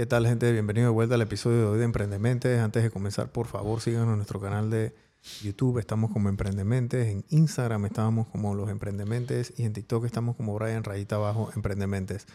[0.00, 0.50] ¿Qué tal, gente?
[0.50, 2.58] Bienvenido de vuelta al episodio de hoy de Emprendementes.
[2.58, 4.94] Antes de comenzar, por favor, síganos en nuestro canal de
[5.42, 5.76] YouTube.
[5.76, 7.08] Estamos como Emprendementes.
[7.08, 9.52] En Instagram estamos como Los Emprendementes.
[9.58, 12.26] Y en TikTok estamos como Brian Rayita Abajo Emprendementes.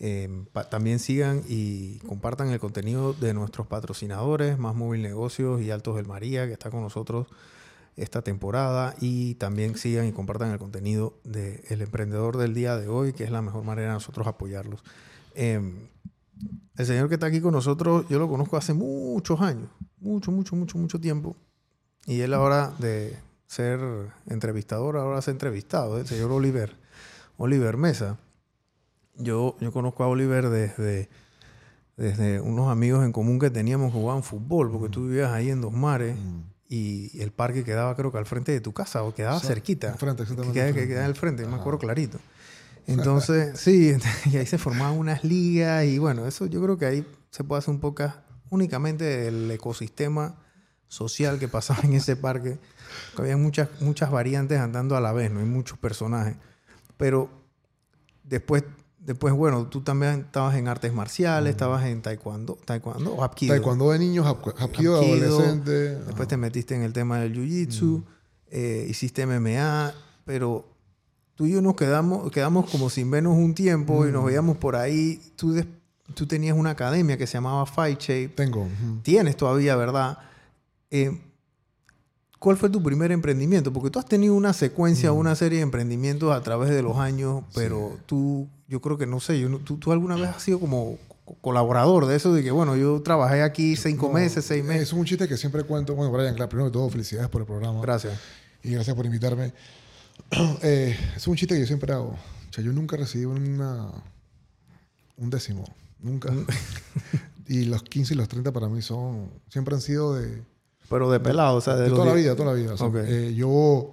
[0.00, 5.94] Eh, también sigan y compartan el contenido de nuestros patrocinadores, Más Móvil Negocios y Altos
[5.94, 7.28] del María, que está con nosotros
[7.96, 8.96] esta temporada.
[9.00, 13.22] Y también sigan y compartan el contenido del El Emprendedor del día de hoy, que
[13.22, 14.82] es la mejor manera de nosotros apoyarlos.
[15.36, 15.60] Eh,
[16.76, 19.68] el señor que está aquí con nosotros, yo lo conozco hace muchos años,
[19.98, 21.36] mucho, mucho, mucho, mucho tiempo.
[22.06, 23.80] Y él ahora de ser
[24.26, 26.74] entrevistador, ahora se ha entrevistado, el señor Oliver,
[27.36, 28.18] Oliver Mesa.
[29.16, 31.10] Yo, yo conozco a Oliver desde,
[31.96, 35.60] desde unos amigos en común que teníamos que jugaban fútbol, porque tú vivías ahí en
[35.60, 36.40] Dos Mares mm.
[36.70, 39.94] y el parque quedaba creo que al frente de tu casa, o quedaba cerquita.
[39.94, 40.72] Frente, exactamente.
[40.72, 42.18] Que, quedaba al frente, me acuerdo clarito.
[42.86, 43.94] Entonces, sí,
[44.30, 47.60] y ahí se formaban unas ligas y bueno, eso yo creo que ahí se puede
[47.60, 48.12] hacer un poco
[48.50, 50.36] únicamente el ecosistema
[50.88, 52.58] social que pasaba en ese parque.
[53.16, 56.36] Había muchas, muchas variantes andando a la vez, no hay muchos personajes.
[56.98, 57.30] Pero
[58.24, 58.64] después,
[58.98, 63.54] después, bueno, tú también estabas en artes marciales, estabas en taekwondo, taekwondo o hapkido.
[63.54, 65.94] Taekwondo de niños, hapkido, de adolescente.
[65.96, 68.04] Después te metiste en el tema del jiu-jitsu,
[68.50, 69.94] eh, hiciste MMA,
[70.26, 70.71] pero
[71.42, 74.26] tú y yo nos quedamos, quedamos como sin vernos un tiempo y nos mm.
[74.26, 75.20] veíamos por ahí.
[75.34, 75.60] Tú,
[76.14, 78.28] tú tenías una academia que se llamaba Fight Shape.
[78.28, 78.68] Tengo.
[79.02, 80.18] Tienes todavía, ¿verdad?
[80.92, 81.20] Eh,
[82.38, 83.72] ¿Cuál fue tu primer emprendimiento?
[83.72, 85.16] Porque tú has tenido una secuencia, mm.
[85.16, 89.18] una serie de emprendimientos a través de los años, pero tú, yo creo que no
[89.18, 90.96] sé, yo, tú, tú, alguna vez has sido como
[91.40, 94.82] colaborador de eso, de que bueno, yo trabajé aquí cinco meses, seis meses.
[94.82, 95.96] Es un chiste que siempre cuento.
[95.96, 97.80] Bueno, Brian, claro, primero de todo, felicidades por el programa.
[97.80, 98.16] Gracias.
[98.62, 99.52] Y gracias por invitarme.
[100.62, 102.10] Eh, es un chiste que yo siempre hago.
[102.10, 103.90] O sea, yo nunca recibí una,
[105.16, 105.64] un décimo.
[106.00, 106.30] Nunca.
[106.30, 106.46] Mm.
[107.48, 109.30] y los 15 y los 30 para mí son.
[109.48, 110.42] Siempre han sido de.
[110.88, 112.74] Pero de pelado, o sea, de, toda la vida, toda la vida.
[113.06, 113.92] Eh, yo.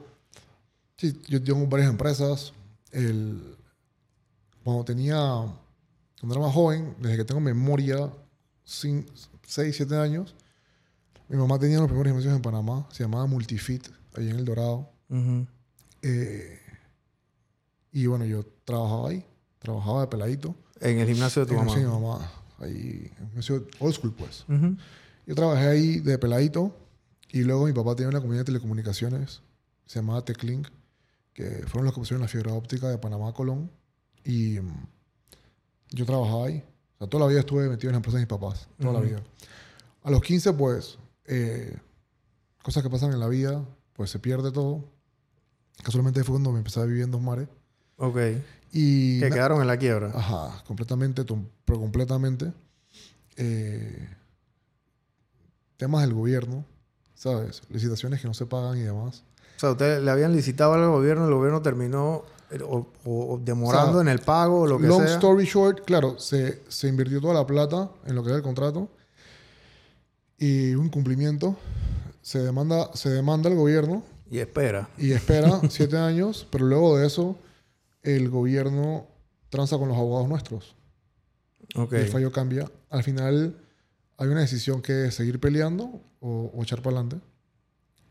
[0.97, 2.53] Sí, yo tengo varias empresas.
[2.91, 3.56] El,
[4.63, 5.17] cuando tenía.
[6.19, 8.11] Cuando era más joven, desde que tengo memoria,
[8.66, 9.06] 6,
[9.47, 10.35] 7 años,
[11.29, 12.85] mi mamá tenía los primeros gimnasios en Panamá.
[12.91, 14.90] Se llamaba Multifit, ahí en El Dorado.
[16.01, 16.59] Eh,
[17.91, 19.25] y bueno, yo trabajaba ahí,
[19.59, 20.55] trabajaba de peladito.
[20.79, 21.73] ¿En el gimnasio de tu mamá?
[21.73, 22.31] Sí, mi mamá.
[22.59, 24.45] Ahí, en el gimnasio old school, pues.
[25.25, 26.75] Yo trabajé ahí de peladito
[27.31, 29.41] y luego mi papá tenía una compañía de telecomunicaciones,
[29.85, 30.67] se llamaba Teclink,
[31.33, 33.71] que fueron los que pusieron la fibra óptica de Panamá a Colón.
[34.23, 34.87] Y mm,
[35.91, 36.63] yo trabajaba ahí.
[36.95, 38.99] O sea, toda la vida estuve metido en la empresa de mis papás, toda la
[38.99, 39.23] vida.
[40.03, 41.77] A los 15, pues, eh,
[42.63, 44.83] cosas que pasan en la vida, pues se pierde todo.
[45.84, 47.47] Casualmente fue cuando me empecé a vivir en Dos Mares.
[47.97, 48.17] Ok.
[48.72, 50.12] Y que quedaron en la quiebra.
[50.13, 51.23] Ajá, completamente,
[51.66, 52.53] pero completamente.
[53.35, 54.07] Eh,
[55.78, 56.66] temas del gobierno,
[57.16, 57.62] ¿sabes?
[57.69, 59.23] Licitaciones que no se pagan y demás.
[59.57, 64.07] O sea, ustedes le habían licitado al gobierno, el gobierno terminó eh, o, demorando en
[64.07, 64.97] el pago o lo que sea.
[64.97, 68.44] Long story short, claro, se, se invirtió toda la plata en lo que era el
[68.44, 68.90] contrato
[70.38, 71.57] y un cumplimiento.
[72.22, 74.90] Se demanda, se demanda al gobierno y espera.
[74.97, 77.38] Y espera siete años, pero luego de eso,
[78.03, 79.07] el gobierno
[79.50, 80.75] tranza con los abogados nuestros.
[81.75, 82.01] Okay.
[82.01, 82.69] El fallo cambia.
[82.90, 83.56] Al final,
[84.17, 87.25] hay una decisión que es seguir peleando o, echar para adelante.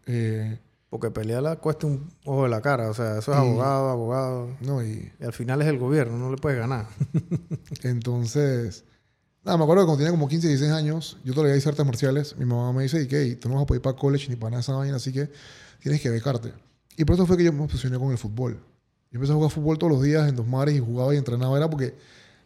[0.06, 0.58] Eh,
[0.90, 2.88] porque pelearla cuesta un ojo de la cara.
[2.88, 4.56] O sea, eso es abogado, abogado.
[4.60, 6.86] No, y, y, al final es el gobierno, no le puedes ganar.
[7.82, 8.84] entonces,
[9.44, 12.36] nada, me acuerdo que cuando tenía como 15, 16 años, yo todavía hice artes marciales.
[12.36, 13.36] Mi mamá me dice, ¿y qué?
[13.36, 15.30] tú no vas a poder ir para college ni para nada esa vaina, así que
[15.80, 16.52] tienes que becarte.
[16.96, 18.54] Y por eso fue que yo me obsesioné con el fútbol.
[19.10, 21.56] Yo empecé a jugar fútbol todos los días en dos mares y jugaba y entrenaba.
[21.56, 21.94] Era porque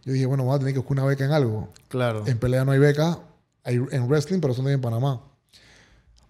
[0.04, 1.72] yo dije, bueno, voy a tener que buscar una beca en algo.
[1.88, 2.25] Claro.
[2.26, 3.19] En pelea no hay beca,
[3.64, 5.22] hay en wrestling, pero son de en Panamá.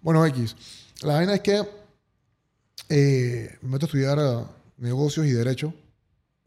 [0.00, 0.56] Bueno, X.
[1.02, 1.62] La vaina es que
[2.88, 4.44] eh, me meto a estudiar eh,
[4.78, 5.74] negocios y derecho.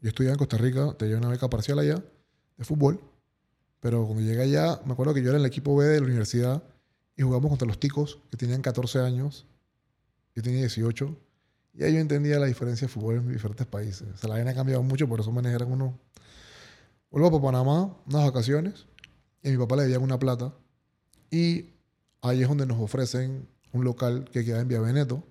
[0.00, 2.02] Yo estudiaba en Costa Rica, te llevé una beca parcial allá
[2.56, 3.00] de fútbol.
[3.80, 6.62] Pero cuando llegué allá, me acuerdo que yo era el equipo B de la universidad
[7.16, 9.46] y jugamos contra los ticos que tenían 14 años
[10.36, 11.16] yo tenía 18.
[11.74, 14.06] Y ahí yo entendía la diferencia de fútbol en diferentes países.
[14.14, 15.98] O sea, la vaina ha cambiado mucho, por eso eran uno.
[17.10, 18.86] Vuelvo para Panamá, unas vacaciones,
[19.42, 20.54] y a mi papá le dieron una plata.
[21.30, 21.70] Y
[22.20, 25.24] ahí es donde nos ofrecen un local que queda en Vía Veneto.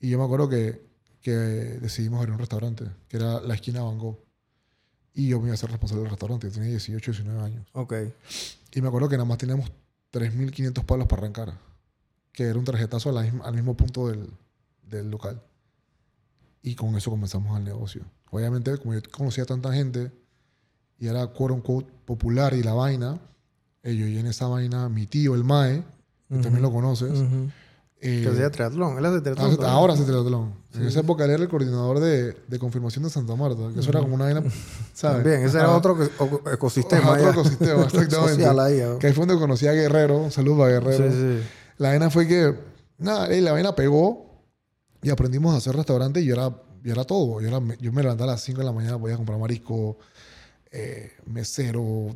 [0.00, 0.86] Y yo me acuerdo que,
[1.22, 4.18] que decidimos abrir un restaurante, que era la esquina Van Gogh.
[5.14, 6.46] Y yo me iba a ser responsable del restaurante.
[6.48, 7.66] Yo tenía 18, 19 años.
[7.72, 7.94] Ok.
[8.72, 9.70] Y me acuerdo que nada más teníamos
[10.12, 11.68] 3.500 palos para arrancar
[12.38, 14.30] que era un tarjetazo al mismo punto del,
[14.84, 15.42] del, local.
[16.62, 18.04] Y con eso comenzamos el negocio.
[18.30, 20.12] Obviamente, como yo conocía a tanta gente
[21.00, 23.18] y era quote unquote popular y la vaina,
[23.82, 25.82] Eh, yo y en esa vaina, mi tío, el Mae,
[26.28, 27.10] que también lo conoces.
[27.10, 27.50] Ujú.
[28.00, 28.98] Eh, Que hacía triatlón.
[28.98, 29.52] Él hace triatlón.
[29.52, 30.54] hace- ahora hace triatlón.
[30.74, 33.60] En esa época él era el coordinador de, de confirmación de Santa Marta.
[33.74, 34.42] Que eso era como una vaina,
[34.94, 35.22] ¿sabes?
[35.24, 35.76] También, ese era Ajá.
[35.78, 35.98] otro
[36.52, 37.12] ecosistema.
[37.12, 38.34] Otro ecosistema, exactamente.
[38.34, 38.80] Social ahí.
[38.80, 38.98] ¿no?
[38.98, 40.18] Que ahí fue donde conocí a Guerrero.
[40.18, 41.10] Un saludo a Guerrero.
[41.10, 41.48] Sí, sí.
[41.78, 42.54] La vaina fue que,
[42.98, 44.44] nada, la vaina pegó
[45.02, 46.50] y aprendimos a hacer restaurante y yo era,
[46.84, 47.40] yo era todo.
[47.40, 49.98] Yo, era, yo me levantaba a las 5 de la mañana, podía comprar marisco,
[50.70, 52.14] eh, mesero.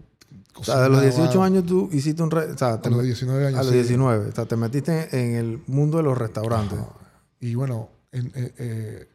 [0.57, 1.19] O sea, de los cocinaba.
[1.25, 2.31] 18 años tú hiciste un...
[2.31, 3.59] re- O sea, te A los met- 19 años.
[3.61, 3.79] a los sí.
[3.79, 4.29] 19.
[4.29, 6.79] O sea, te metiste en el mundo de los restaurantes.
[7.41, 9.09] Y bueno, en- eh, eh,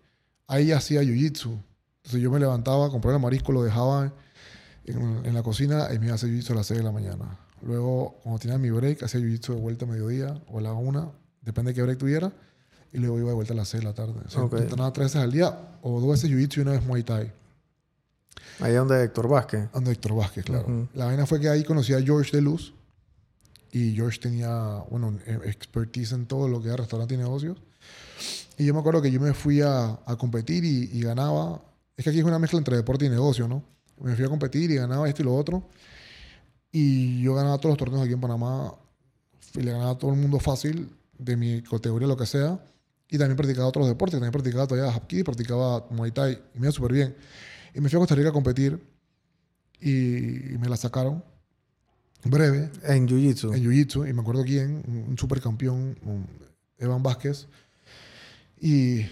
[0.48, 1.52] ahí hacía jiu-jitsu.
[1.98, 4.12] Entonces yo me levantaba, compraba el marisco, lo dejaba
[4.86, 6.92] en, en la cocina y me iba a hacer jiu-jitsu a las 6 de la
[6.92, 7.38] mañana.
[7.62, 11.14] Luego, cuando tenía mi break, hacía jiu-jitsu de vuelta a mediodía o a la 1,
[11.42, 12.32] depende de qué break tuviera.
[12.94, 14.14] Y luego iba de vuelta a las 6 de la tarde.
[14.26, 14.54] O sea, Ok.
[14.60, 17.32] entrenaba tres veces al día o dos veces jiu-jitsu y una vez muay thai.
[18.60, 19.70] Ahí donde Héctor Vázquez.
[19.74, 20.66] Ando Héctor Vázquez, claro.
[20.66, 20.88] Ujú.
[20.94, 22.74] La vaina fue que ahí conocí a George de Luz.
[23.72, 27.58] Y George tenía, bueno, eh, expertise en todo lo que era restaurante y negocios.
[28.58, 31.62] Y yo me acuerdo que yo me fui a, a competir y, y ganaba.
[31.96, 33.64] Es que aquí es una mezcla entre deporte y negocio, ¿no?
[34.02, 35.68] Me fui a competir y ganaba esto y lo otro.
[36.72, 38.74] Y yo ganaba todos los torneos aquí en Panamá.
[39.54, 42.60] Y le ganaba a todo el mundo fácil, de mi categoría, lo que sea.
[43.10, 44.16] Y también practicaba otros deportes.
[44.16, 46.42] También practicaba todavía hapki, practicaba Muay Thai.
[46.56, 47.16] Y me iba súper bien.
[47.74, 48.80] Y me fui a Costa Rica a competir.
[49.80, 51.24] Y, y me la sacaron.
[52.24, 52.72] Breve.
[52.84, 53.56] En Jiu-Jitsu.
[53.56, 54.10] En Jiu-Jitsu.
[54.10, 54.84] Y me acuerdo quién.
[55.08, 55.98] Un, supercampeón.
[56.04, 56.28] un
[56.78, 57.48] Evan Vázquez.
[58.60, 59.06] Y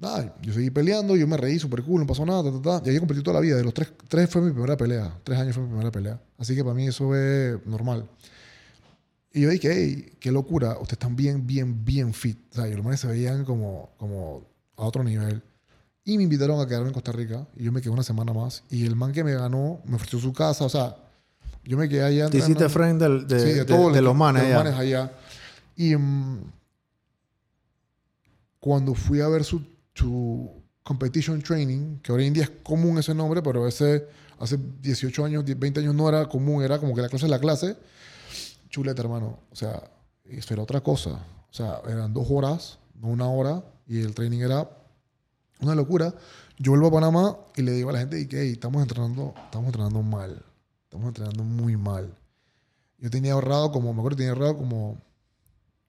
[0.00, 2.90] nada, yo seguí peleando, yo me reí súper cool, no pasó nada, ta, ta, ta.
[2.90, 3.56] Y ahí competí toda la vida.
[3.56, 5.18] De los tres, tres fue mi primera pelea.
[5.22, 6.20] Tres años fue mi primera pelea.
[6.38, 8.08] Así que para mí eso es normal.
[9.32, 12.38] Y yo dije, hey, qué locura, ustedes están bien, bien, bien fit.
[12.50, 14.44] O sea, y los manes se veían como, como
[14.76, 15.42] a otro nivel.
[16.04, 17.46] Y me invitaron a quedarme en Costa Rica.
[17.56, 18.64] Y yo me quedé una semana más.
[18.70, 20.64] Y el man que me ganó me ofreció su casa.
[20.64, 20.96] O sea,
[21.64, 22.28] yo me quedé allá.
[22.30, 24.42] Te hiciste friend del- de, Sí, de- todos de los manes.
[24.42, 24.56] de allá.
[24.56, 25.12] los manes allá.
[25.76, 26.40] Y mm,
[28.58, 29.62] cuando fui a ver su,
[29.94, 30.50] su
[30.82, 34.06] competition training, que hoy en día es común ese nombre, pero ese
[34.38, 37.30] hace 18 años, 10, 20 años no era común, era como que la clase es
[37.30, 37.76] la clase.
[38.70, 39.38] Chuleta, hermano.
[39.50, 39.82] O sea,
[40.24, 41.10] eso era otra cosa.
[41.50, 44.68] O sea, eran dos horas, no una hora, y el training era
[45.60, 46.14] una locura.
[46.58, 49.66] Yo vuelvo a Panamá y le digo a la gente que "Hey, estamos entrenando, estamos
[49.66, 50.44] entrenando mal.
[50.84, 52.16] Estamos entrenando muy mal.
[52.98, 55.00] Yo tenía ahorrado como, me acuerdo, tenía ahorrado como,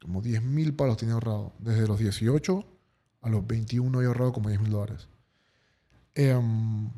[0.01, 1.53] como 10 mil palos tenía ahorrado.
[1.59, 2.63] Desde los 18
[3.21, 5.07] a los 21 había ahorrado como 10 mil dólares.
[6.15, 6.89] Em,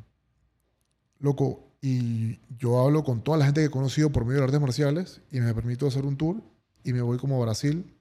[1.20, 4.62] loco, y yo hablo con toda la gente que he conocido por medio de artes
[4.62, 6.42] marciales y me permito hacer un tour
[6.84, 7.94] y me voy como a Brasil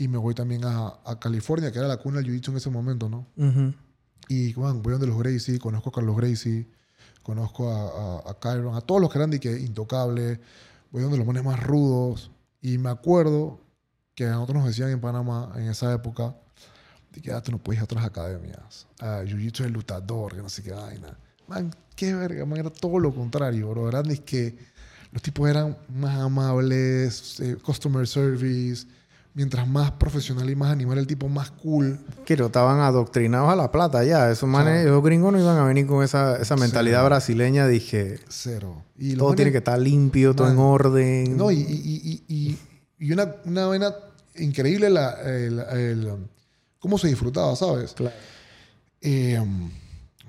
[0.00, 2.70] y me voy también a, a California, que era la cuna del jiu-jitsu en ese
[2.70, 3.26] momento, ¿no?
[3.36, 3.74] Ujú.
[4.28, 6.66] Y man, voy donde los Gracie, conozco a Carlos Gracie,
[7.22, 10.40] conozco a, a, a Kyron, a todos los que eran de que intocables,
[10.90, 12.30] voy donde los pones más rudos.
[12.62, 13.60] Y me acuerdo
[14.14, 16.34] que a nosotros nos decían en Panamá en esa época,
[17.12, 20.40] de que ah, tú no puedes ir a otras academias, a Jiu-Jitsu el lutador, que
[20.40, 21.14] no sé qué vaina.
[21.46, 23.86] Man, qué verga, man, era todo lo contrario, bro.
[23.90, 24.56] Eran es que
[25.12, 28.86] los tipos eran más amables, eh, customer service,
[29.34, 31.98] mientras más profesional y más animal el tipo, más cool.
[32.24, 34.30] Que no estaban adoctrinados a la plata ya.
[34.30, 37.66] Esos manes, esos gringos no iban a venir con esa, esa mentalidad brasileña.
[37.66, 38.82] Dije, Cero.
[38.98, 40.66] Y todo manes- tiene que estar limpio, todo en Man.
[40.66, 41.36] orden.
[41.36, 42.58] No, y, y, y, y,
[42.98, 43.94] y una, una vaina
[44.36, 46.12] increíble la, el, el,
[46.78, 47.92] cómo se disfrutaba, ¿sabes?
[47.94, 48.14] Claro.
[49.00, 49.42] Eh,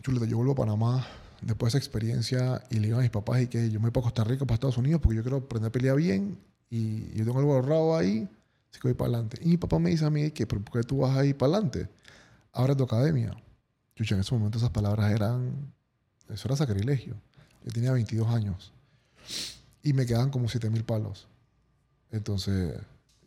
[0.01, 1.07] chuleta, yo vuelvo a Panamá
[1.41, 3.91] después de esa experiencia y le digo a mis papás y que yo me voy
[3.91, 6.37] para Costa Rica, para Estados Unidos, porque yo quiero aprender a pelear bien
[6.69, 8.29] y yo tengo algo ahorrado ahí,
[8.71, 9.37] así que voy para adelante.
[9.41, 11.53] Y mi papá me dice a mí que, ¿pero por qué tú vas ahí para
[11.53, 11.89] adelante?
[12.53, 13.35] Abre tu academia.
[13.95, 15.73] Chucha, en ese momento esas palabras eran,
[16.29, 17.15] eso era sacrilegio.
[17.63, 18.73] Yo tenía 22 años
[19.83, 21.27] y me quedaban como 7 mil palos.
[22.09, 22.79] Entonces,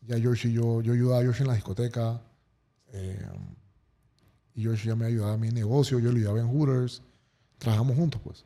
[0.03, 2.21] ya George y yo, yo ayudaba a George en la discoteca.
[2.93, 3.27] eh,
[4.55, 7.03] y George ya me ayudaba a mi negocio, yo le ayudaba en Hooters.
[7.59, 8.45] Trabajamos juntos, pues.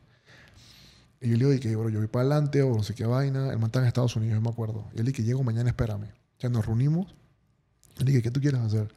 [1.21, 3.51] Y yo le digo, que, bro, yo voy para adelante o no sé qué vaina.
[3.51, 4.85] El man está en Estados Unidos, yo me acuerdo.
[4.95, 6.07] Y él dije, llego mañana, espérame.
[6.39, 7.13] O sea, nos reunimos.
[7.97, 8.87] Le dije, ¿qué tú quieres hacer?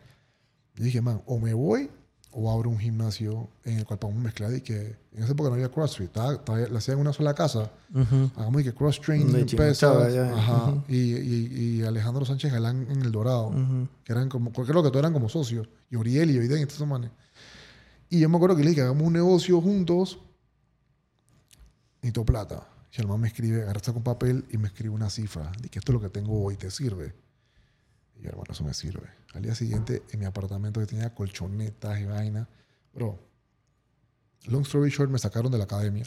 [0.77, 1.91] Y dije, man, o me voy
[2.35, 5.57] o abro un gimnasio en el cual podemos mezclar y que en esa época no
[5.57, 7.71] había CrossFit, lo hacían en una sola casa.
[7.93, 8.31] Ujú.
[8.37, 10.33] Hagamos y que cross training, pesas, ya.
[10.33, 10.83] ajá, Ujú.
[10.89, 11.47] y, y,
[11.81, 13.89] y Alejandro Sánchez Galán en El Dorado, Ujú.
[14.05, 16.87] que eran como, creo que todos eran como socios, y Oriel y Oiden y estos
[16.89, 17.11] manes.
[18.09, 20.19] Y yo me acuerdo que le dije hagamos un negocio juntos,
[21.97, 22.67] necesito plata.
[22.97, 25.79] Y el man me escribe, agarra un papel y me escribe una cifra, de que
[25.81, 27.15] esto es lo que tengo hoy, ¿te sirve?
[28.23, 29.09] Y hermano, eso me sirve.
[29.35, 32.49] Al día siguiente, en mi apartamento que tenía colchonetas y vaina,
[32.95, 33.19] bro,
[34.47, 36.05] long story short, me sacaron de la academia.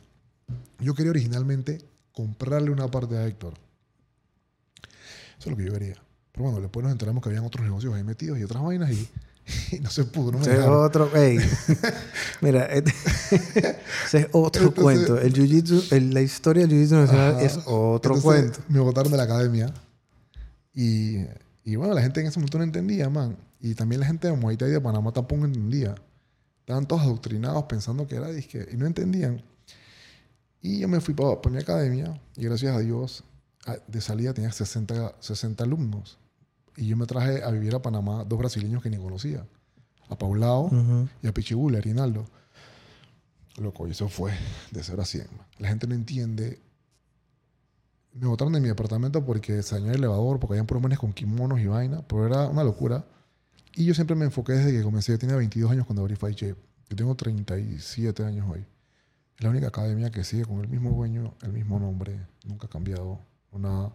[0.79, 1.79] Yo quería originalmente
[2.13, 3.55] comprarle una parte a Héctor.
[5.37, 5.95] Eso es lo que yo quería.
[6.31, 9.09] Pero bueno, después nos enteramos que habían otros negocios ahí metidos y otras vainas y,
[9.75, 10.31] y no se pudo.
[10.31, 11.37] No me Ese es otro, ey.
[12.41, 12.91] Mira, este-
[14.05, 15.19] ese es otro Entonces- cuento.
[15.19, 17.41] El jiu-jitsu, la historia del jiu-jitsu nacional Ajá.
[17.41, 18.59] es otro cuento.
[18.69, 19.73] Me botaron de la academia.
[20.73, 21.19] Y,
[21.65, 23.35] y bueno, la gente en ese momento no entendía, man.
[23.59, 25.95] Y también la gente de Muay Thai de Panamá tampoco entendía.
[26.59, 28.69] Estaban todos adoctrinados pensando que era disque.
[28.71, 29.43] Y no entendían.
[30.61, 32.21] Y yo me fui para, mi academia.
[32.35, 33.23] Y gracias a Dios,
[33.87, 36.19] de salida tenía 60, 60 alumnos.
[36.77, 39.43] Y yo me traje a vivir a Panamá dos brasileños que ni conocía.
[40.07, 40.69] A Paulao
[41.23, 42.27] y a Pichigula, a Rinaldo.
[43.57, 44.33] Loco, y eso fue
[44.69, 45.27] de 0 a 100.
[45.35, 45.47] man.
[45.57, 46.59] La gente no entiende.
[48.15, 51.59] Me botaron de mi apartamento porque se dañó el elevador, porque habían puros con kimonos
[51.59, 53.05] y vaina, pero era una locura.
[53.75, 55.11] Y yo siempre me enfoqué desde que comencé.
[55.11, 56.55] Yo tenía 22 años cuando abrí Fight Shape.
[56.89, 58.65] Yo tengo 37 años hoy.
[59.37, 62.25] Es la única academia que sigue con el mismo dueño, el mismo nombre.
[62.45, 63.19] Nunca ha cambiado.
[63.51, 63.91] Una,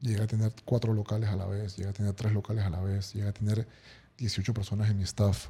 [0.00, 2.80] llegué a tener cuatro locales a la vez, llegué a tener tres locales a la
[2.80, 3.68] vez, llegué a tener
[4.18, 5.48] 18 personas en mi staff.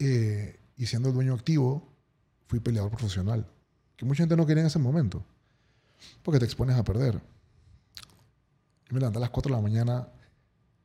[0.00, 1.92] Eh, y siendo el dueño activo,
[2.48, 3.46] fui peleador profesional.
[3.96, 5.24] Que mucha gente no quería en ese momento.
[6.22, 7.14] Porque te expones a perder.
[7.14, 10.08] Yo me levanté a las 4 de la mañana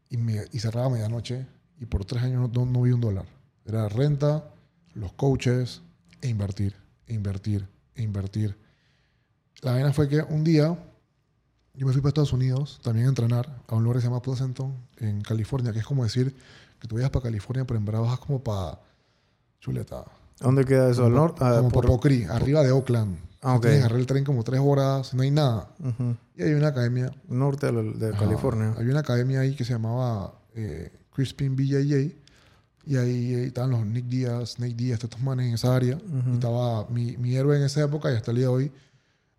[0.09, 1.45] y, me, y cerraba a medianoche.
[1.79, 3.25] Y por tres años no, no, vi un dólar.
[3.65, 4.49] Era renta,
[4.93, 5.81] los coaches,
[6.21, 8.57] e invertir, e invertir, e invertir.
[9.61, 10.77] La vaina fue que un día
[11.77, 14.21] yo me fui para Estados Unidos también a entrenar a un lugar que se llama
[14.21, 16.35] Pleasanton, en California, que es como decir
[16.79, 18.79] que tú vayas para California, pero en verdad bajas como para
[19.59, 20.05] Chuleta.
[20.39, 21.05] ¿Dónde queda eso?
[21.05, 21.39] ¿Al norte?
[21.43, 21.85] Ah, como por-
[22.29, 23.17] arriba de Oakland.
[23.41, 23.61] Ah, ok.
[23.61, 25.69] Tienes que agarrar el tren como tres horas, no hay nada.
[25.79, 26.15] Ujú.
[26.35, 27.11] Y hay una academia.
[27.27, 28.73] Norte de, de ajá, California.
[28.77, 32.15] Había una academia ahí que se llamaba eh, Crispin BJJ.
[32.85, 35.95] Y ahí, ahí estaban los Nick Díaz, Nate Díaz, estos manes en esa área.
[35.97, 36.29] Ujú.
[36.31, 38.71] Y estaba mi, mi héroe en esa época y hasta el día de hoy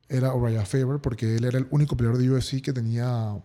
[0.08, 3.36] era Uriah Faber porque él era el único peleador de UFC que tenía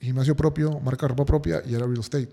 [0.00, 2.30] gimnasio propio, marca de ropa propia y era real estate.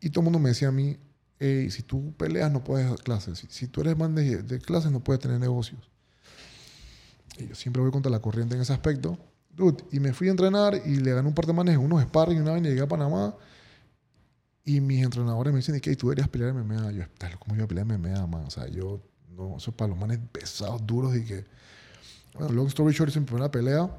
[0.00, 0.96] Y todo el mundo me decía a mí,
[1.40, 3.38] "Ey, si tú peleas no puedes dar clases.
[3.38, 5.90] Si, si tú eres man de, de clases no puedes tener negocios.
[7.38, 9.18] Y yo siempre voy contra la corriente en ese aspecto.
[9.56, 12.38] Dude, y me fui a entrenar y le gané un par de manes unos sparring
[12.38, 13.34] y una vez llegué a Panamá.
[14.64, 15.96] Y mis entrenadores me dicen, ¿y qué?
[15.96, 16.92] ¿Tú deberías pelear MMA?
[16.92, 18.44] Yo, "Estás loco, ¿cómo yo voy a pelear MMA, man?
[18.44, 21.44] O sea, yo, no, eso es para los manes pesados, duros y que...
[22.34, 23.90] Bueno, long story short, en mi primera pelea,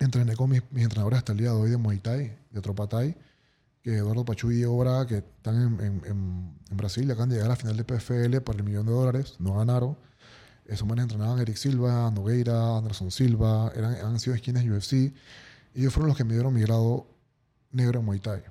[0.00, 2.86] entrené con mis, mis entrenadores hasta el día de hoy de Muay Thai, de Tropa
[2.88, 3.16] Thai,
[3.82, 6.02] que Eduardo Pachu y Diego Braga, que están en, en,
[6.70, 8.92] en, Brasil y acaban de llegar a la final de PFL por el millón de
[8.92, 9.96] dólares, no ganaron.
[10.66, 15.14] Esos manes entrenaban Eric Silva, Nogueira, Anderson Silva, eran, han sido esquinas UFC.
[15.74, 17.06] Ellos fueron los que me dieron mi grado
[17.72, 18.42] negro en Muay Thai.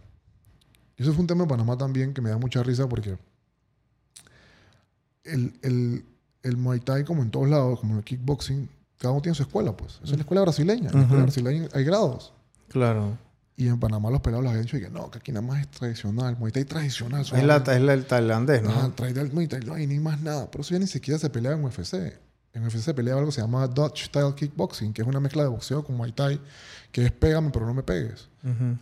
[0.97, 3.17] Y eso fue un tema en Panamá también que me da mucha risa porque
[5.23, 6.05] el, el,
[6.41, 8.67] el Muay Thai, como en todos lados, como en el kickboxing,
[8.97, 9.95] cada uno tiene su escuela, pues.
[9.95, 10.89] Esa es la escuela brasileña.
[10.89, 12.33] En la escuela brasileña hay grados.
[12.69, 13.17] Claro.
[13.59, 15.67] Y en Panamá los pelados les habían dicho que no, que aquí nada más es
[15.71, 17.21] tradicional, Muay Thai tradicional.
[17.21, 18.69] Es, la, es la- el tailandés, ¿no?
[18.69, 20.49] Ah, tradicional Muay Thai, no hay ni más nada.
[20.51, 21.95] Por eso ya ni siquiera se peleaba en UFC.
[22.53, 25.41] En UFC se peleaba algo que se llama Dutch Style Kickboxing, que es una mezcla
[25.41, 26.39] de boxeo con Muay Thai,
[26.91, 28.29] que es pégame pero no me pegues.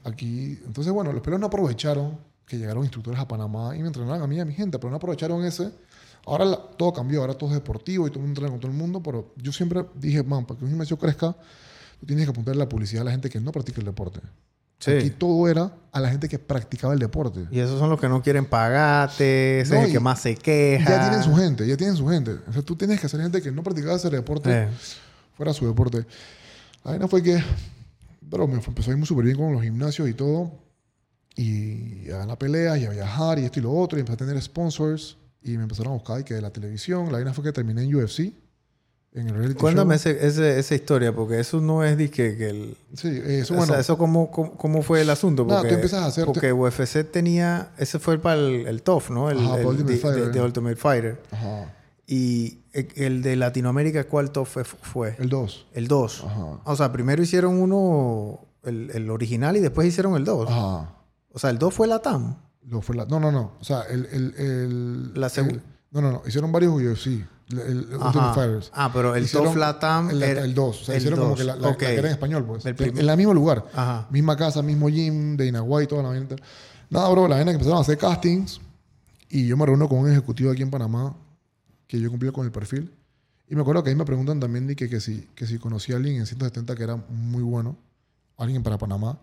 [0.03, 4.22] Aquí, entonces bueno, los peleadores no aprovecharon que llegaron instructores a Panamá y me entrenaron
[4.22, 5.72] a mí y a mi gente, pero no aprovecharon ese.
[6.25, 8.72] Ahora la- todo cambió, ahora todo es deportivo y todo el mundo entrena con todo
[8.72, 11.34] el mundo, pero yo siempre dije, man, para que un gimnasio crezca,
[12.00, 14.20] tú tienes que apuntarle la publicidad a la gente que no practica el deporte.
[14.79, 14.91] Sí.
[14.91, 17.48] Aquí todo era a la gente que practicaba el deporte.
[17.51, 20.36] Y esos son los que no quieren pagarte, ese No, es el que más se
[20.36, 20.89] queja.
[20.89, 22.32] ya tienen su gente, ya tienen su gente.
[22.48, 24.67] O sea, tú tienes que hacer gente que no practicaba ese deporte Eh,
[25.38, 26.05] fuera su deporte.
[26.84, 27.41] La vaina fue que,
[28.29, 30.51] pero me empezó a ir muy súper bien con los gimnasios y todo.
[31.38, 33.98] Y a ganar peleas y a viajar y esto y lo otro.
[33.98, 35.17] Y empecé a tener sponsors.
[35.41, 37.05] Y me empezaron a buscar y que de la televisión.
[37.08, 38.34] La vaina fue que terminé en UFC.
[39.15, 40.12] En el reality Cuéntame show.
[40.12, 42.77] ese- ese- esa historia, porque eso no es de que, el...
[42.95, 43.72] Sí, eso o bueno.
[43.74, 45.48] sea, eso cómo, cómo, cómo fue el asunto.
[45.48, 47.72] Porque, tú empiezas a hacer- Porque UFC tenía...
[47.77, 49.31] Ese fue para el, el TOF, ¿no?
[49.31, 50.25] El, Ajá, el Ultimate de- Fighter.
[50.25, 51.22] de- de Ultimate Fighter.
[51.31, 51.74] Ajá.
[52.07, 55.15] Y e- el de Latinoamérica, ¿cuál TOF fue?
[55.17, 55.67] El 2.
[55.74, 56.24] El 2.
[56.25, 56.45] Ajá.
[56.65, 60.50] O sea, primero hicieron uno, el, el original, y después hicieron el 2.
[60.51, 60.93] Ajá.
[61.31, 62.36] O sea, el 2 fue la TAM.
[62.67, 63.53] Lo fue la- no, no, no.
[63.62, 64.07] O sea, el.
[64.12, 65.62] el, el La segu- el-
[65.92, 66.22] no, no, no.
[66.25, 67.08] Hicieron varios UFC.
[67.51, 68.34] El, el Ultimate.
[68.34, 68.72] Fighters.
[68.74, 70.82] Ah, pero el Hicieron TOF Latam El, era- el 2.
[70.82, 71.38] O sea, hicieron como 2.
[71.39, 72.65] que la, la- que era en español, pues.
[72.65, 73.65] En, en el mismo lugar.
[73.74, 74.08] Ajá.
[74.10, 76.27] Misma casa, mismo gym, de Inaguay, toda la vaina.
[76.89, 78.60] Nada, bro, la vaina que empezaron a hacer castings.
[79.30, 81.15] Y yo me reúno con un ejecutivo aquí en Panamá
[81.88, 82.92] que yo cumplí con el perfil.
[83.48, 85.98] Y me acuerdo que ahí me preguntan también que, que, si, que si conocí a
[85.98, 87.77] alguien en 170 que era muy bueno,
[88.38, 89.20] alguien para Panamá.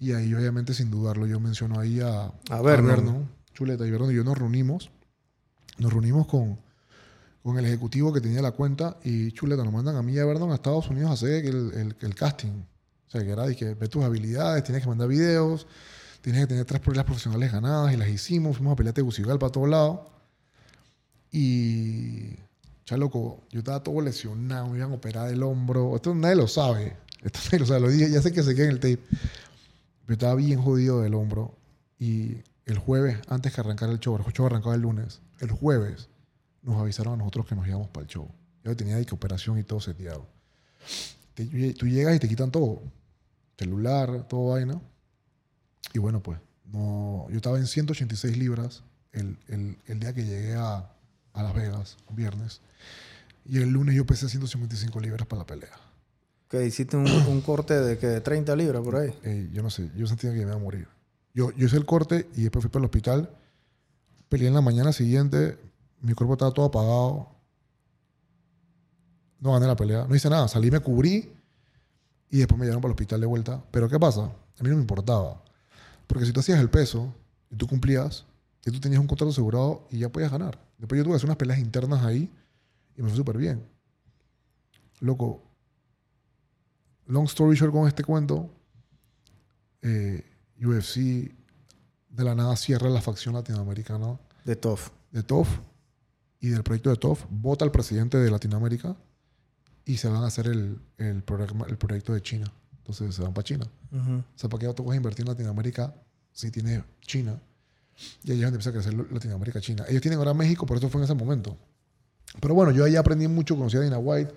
[0.00, 3.28] Y ahí, obviamente, sin dudarlo, yo menciono ahí a, A Vernon.
[3.54, 4.90] Chuleta y Vernon y yo nos reunimos.
[5.78, 6.58] Nos reunimos con,
[7.42, 10.24] con el ejecutivo que tenía la cuenta y Chuleta nos mandan a mí y a
[10.24, 12.50] Vernon a Estados Unidos a hacer el, el- el casting.
[13.08, 15.66] O sea, que era que ve tus habilidades, tienes que mandar videos,
[16.22, 18.56] tienes que tener tres peleas profesionales ganadas y las hicimos.
[18.56, 20.00] Fuimos a pelear Tegucigalpa para todos lados.
[21.30, 22.30] Y,
[22.86, 25.94] ya loco, yo estaba todo lesionado, me iban a operar el hombro.
[25.96, 26.96] Esto nadie lo sabe.
[27.22, 29.00] Esto nadie lo sabe, lo dije, ya sé que se queda en el tape.
[30.06, 31.54] Pero estaba bien jodido del hombro.
[31.98, 36.08] Y el jueves, antes que arrancara el show, el show arrancaba el lunes, el jueves
[36.62, 38.28] nos avisaron a nosotros que nos íbamos para el show.
[38.64, 40.26] Yo tenía de que operación y todo seteado.
[41.34, 42.82] Te- tú llegas y te quitan todo.
[43.56, 44.80] Celular, todo vaina.
[45.94, 46.38] Y bueno, pues,
[46.72, 48.82] no, yo estaba en 186 libras
[49.12, 50.90] el, el- el día que llegué a,
[51.34, 52.60] a Las Vegas, un viernes.
[53.44, 55.70] Y el lunes yo pesé 155 libras para la pelea.
[56.48, 59.14] Que hiciste un, un corte de que de 30 libras por ahí.
[59.22, 60.88] Eh, yo no sé, yo sentía que me iba a morir.
[61.36, 63.30] Yo, yo hice el corte y después fui para el hospital.
[64.30, 65.58] Peleé en la mañana siguiente,
[66.00, 67.28] mi cuerpo estaba todo apagado.
[69.40, 70.48] No gané la pelea, no hice nada.
[70.48, 71.30] Salí, me cubrí
[72.30, 73.62] y después me llevaron para el hospital de vuelta.
[73.70, 74.22] Pero ¿qué pasa?
[74.22, 75.44] A mí no me importaba.
[76.06, 77.12] Porque si tú hacías el peso
[77.50, 78.24] y tú cumplías,
[78.64, 80.58] y tú tenías un contrato asegurado y ya podías ganar.
[80.78, 82.32] Después yo tuve que hacer unas peleas internas ahí
[82.96, 83.62] y me fue súper bien.
[85.00, 85.42] Loco,
[87.06, 88.50] long story short con este cuento,
[89.82, 90.24] eh,
[90.60, 90.96] UFC
[92.10, 94.90] de la nada cierra la facción latinoamericana De TOF.
[95.12, 95.48] de TOF
[96.40, 98.96] y del proyecto de TOF, vota al presidente de Latinoamérica
[99.84, 102.52] y se van a hacer el, el, programa- el proyecto de China.
[102.78, 103.66] Entonces se van para China.
[103.90, 104.12] Ujú.
[104.18, 105.94] O sea, ¿para qué tú vas a invertir en Latinoamérica
[106.32, 107.40] si tienes China?
[108.22, 109.84] Y ahí es donde empieza a crecer Latinoamérica, China.
[109.88, 111.56] Ellos tienen ahora México, pero eso fue en ese momento.
[112.40, 114.32] Pero bueno, yo ahí aprendí mucho, conocí a Dina White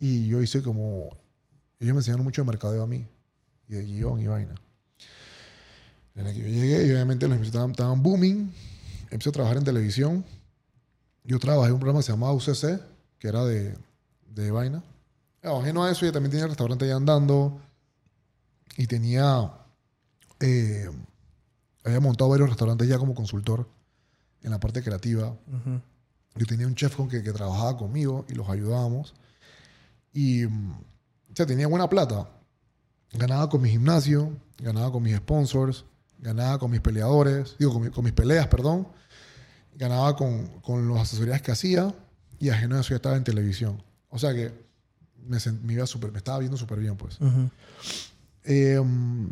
[0.00, 1.10] y yo hice como...
[1.78, 3.06] Ellos me enseñaron mucho de mercadeo a mí
[3.68, 4.54] y de guion y vaina.
[6.14, 8.52] En el que yo llegué y obviamente los estaban, estaban booming.
[9.10, 10.24] Empecé a trabajar en televisión.
[11.24, 12.80] Yo trabajé en un programa que se llamaba UCC,
[13.18, 13.76] que era de,
[14.34, 14.82] de vaina.
[15.42, 17.60] Ajeno a eso, yo también tenía el restaurante allá andando
[18.76, 19.50] y tenía...
[20.40, 20.90] eh,
[21.84, 23.68] había montado varios restaurantes ya como consultor
[24.42, 25.28] en la parte creativa.
[25.28, 25.80] Ujú.
[26.36, 29.14] Yo tenía un chef con que, que trabajaba conmigo y los ayudábamos.
[30.12, 30.70] Y, mm,
[31.32, 32.28] o sea, tenía buena plata.
[33.12, 35.84] Ganaba con mi gimnasio, ganaba con mis sponsors,
[36.24, 38.88] ganaba con mis peleadores, digo, con, mi- con mis peleas, perdón.
[39.76, 41.94] Ganaba con, con las asesorías que hacía
[42.40, 43.82] y ajeno a eso ya estaba en televisión.
[44.08, 44.52] O sea que
[45.26, 45.38] me,
[45.72, 47.18] iba súper- me estaba viendo súper bien, pues.
[48.44, 49.28] Eh, mm,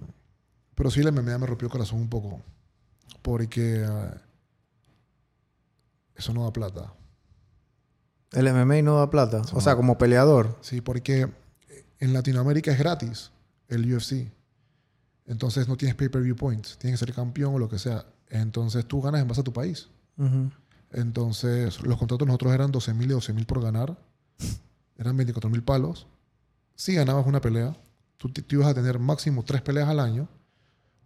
[0.74, 2.40] pero sí, la MMA me rompió el corazón un poco.
[3.22, 4.11] Porque eh,
[6.16, 6.92] eso no da plata.
[8.33, 9.42] El MMA no da plata.
[9.44, 10.59] Eso O sea, como peleador.
[10.61, 11.28] Sí, porque
[12.00, 13.31] en Latinoamérica es gratis
[13.68, 14.31] el UFC.
[15.26, 16.78] Entonces no tienes pay-per-view points.
[16.78, 18.04] Tienes que ser campeón o lo que sea.
[18.28, 19.88] Entonces tú ganas en base a tu país.
[20.92, 23.96] Entonces los contratos nosotros eran 12 mil y 12 mil por ganar.
[24.98, 26.06] Eran 24 mil palos.
[26.74, 27.76] Si ganabas una pelea,
[28.16, 30.28] tú, tú ibas a tener máximo tres peleas al año.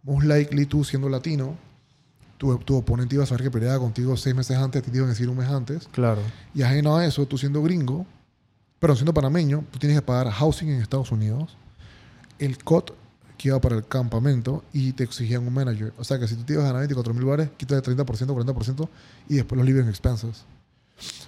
[0.03, 1.57] Most likely tú siendo latino,
[2.37, 5.09] tu, tu oponente iba a saber que peleaba contigo seis meses antes, te iban a
[5.09, 5.87] decir un mes antes.
[5.91, 6.21] Claro.
[6.53, 8.05] Y ajeno a eso, tú siendo gringo,
[8.79, 11.57] pero siendo panameño, tú tienes que pagar housing en Estados Unidos,
[12.39, 12.93] el COT
[13.37, 15.93] que iba para el campamento y te exigían un manager.
[15.97, 18.89] O sea que si tú te ibas a ganar 24 mil bares, quítale 30%, 40%
[19.29, 20.43] y después los living expenses.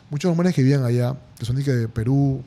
[0.09, 2.43] Muchos hombres que vivían allá, que son de, Perú,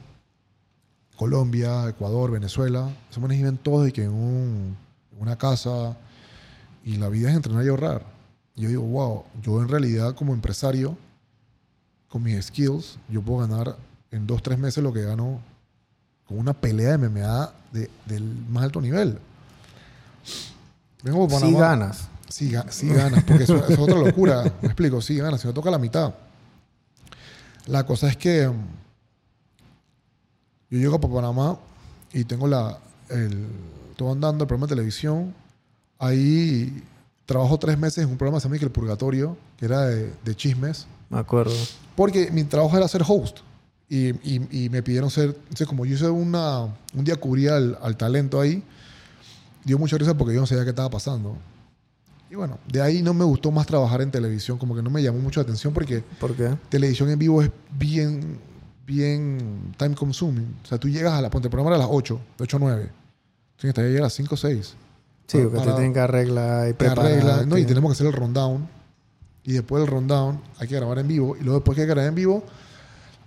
[1.16, 4.76] Colombia, Ecuador, Venezuela, esos hombres viven todos de que en, un-
[5.18, 5.96] una casa
[6.84, 8.04] y la vida es entrenar y ahorrar.
[8.56, 10.96] Y yo digo, wow, yo en realidad como empresario,
[12.08, 13.76] con mis skills, yo puedo ganar
[14.10, 15.40] en dos, tres meses lo que gano
[16.26, 19.18] con una pelea de MMA de- del más alto nivel.
[21.02, 22.08] Vengo Sí ganas.
[22.28, 24.42] Sí, sí ganas, porque eso, eso es otra locura.
[24.62, 26.14] Me explico, sí ganas, si me toca la mitad.
[27.66, 28.52] La cosa es que mm,
[30.70, 31.58] yo llego para Panamá
[32.12, 32.78] y tengo la,
[33.10, 33.46] el,
[33.96, 35.34] todo andando, el programa de televisión.
[35.98, 36.82] Ahí
[37.26, 40.34] trabajo tres meses en un programa que se llama El Purgatorio, que era de, de
[40.36, 40.86] chismes.
[41.10, 41.52] Me acuerdo.
[41.94, 43.38] Porque mi trabajo era ser host.
[43.88, 45.36] Y, y- y me pidieron ser.
[45.42, 46.62] Entonces, como yo hice una,
[46.94, 48.62] un día cubría al, al talento ahí,
[49.64, 51.36] dio mucha risa porque yo no sabía qué estaba pasando.
[52.30, 55.02] Y bueno, de ahí no me gustó más trabajar en televisión, como que no me
[55.02, 56.56] llamó mucho la atención porque ¿Por qué?
[56.70, 58.38] televisión en vivo es bien,
[58.86, 60.56] bien time consuming.
[60.64, 61.28] O sea, tú llegas a la.
[61.28, 62.76] Ponte, el programa era a las 8, de 8 a 9.
[62.82, 62.94] Tienes
[63.60, 64.74] que estar ahí a las 5 o 6.
[65.26, 67.46] Sí, porque te tienen que arreglar y preparar.
[67.46, 67.58] ¿no?
[67.58, 68.66] Y tenemos que hacer el rundown.
[69.44, 71.36] Y después del rundown hay que grabar en vivo.
[71.36, 72.44] Y luego después que grabar en vivo,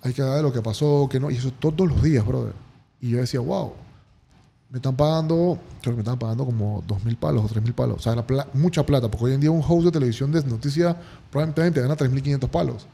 [0.02, 1.30] hay que hablar de lo que pasó, que no.
[1.30, 2.54] Y eso todos los días, brother.
[3.02, 3.74] Y yo decía, wow,
[4.70, 7.74] me están pagando, creo que me están pagando como dos mil palos o tres mil
[7.74, 7.98] palos.
[7.98, 9.10] O sea, era pla- mucha plata.
[9.10, 10.96] Porque hoy en día un host de televisión de noticias
[11.32, 12.88] time te gana 3.500 palos.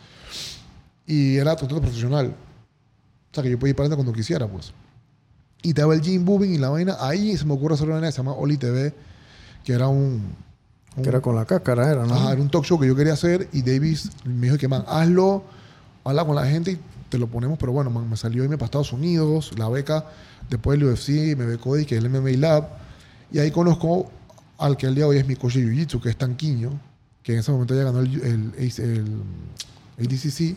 [1.07, 2.27] Y era totalmente profesional.
[3.31, 4.73] O sea, que yo podía ir para cuando quisiera, pues.
[5.63, 6.97] Y estaba el Jim Boobin y la vaina.
[6.99, 8.93] Ahí se me ocurre hacer una vaina que se llama Oli TV,
[9.63, 10.21] que era un.
[10.97, 12.13] un- Que era con la cáscara, era, ¿no?
[12.13, 14.83] Ajá, era un talk show que yo quería hacer y Davis me dijo que, man,
[14.87, 15.43] hazlo,
[16.03, 16.79] habla con la gente y
[17.11, 17.59] te lo ponemos.
[17.59, 20.05] Pero bueno, man, me salió irme para Estados Unidos, la beca,
[20.49, 22.67] después del UFC, me becó y que es el MMA Lab.
[23.31, 24.09] Y ahí conozco
[24.57, 26.71] al que el día de hoy es mi coach de Jiu-Jitsu, que es Tanquiño,
[27.21, 29.21] que en ese momento ya ganó el, el, el,
[29.97, 30.55] el ADCC.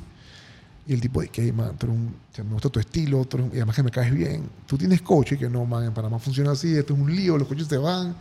[0.86, 3.74] Y el tipo de que, man, me gusta tu estilo, tú eres un- y además
[3.76, 4.42] que me caes bien.
[4.66, 7.38] Tú tienes coach y que no, man, en Panamá funciona así, esto es un lío,
[7.38, 8.14] los coaches se van,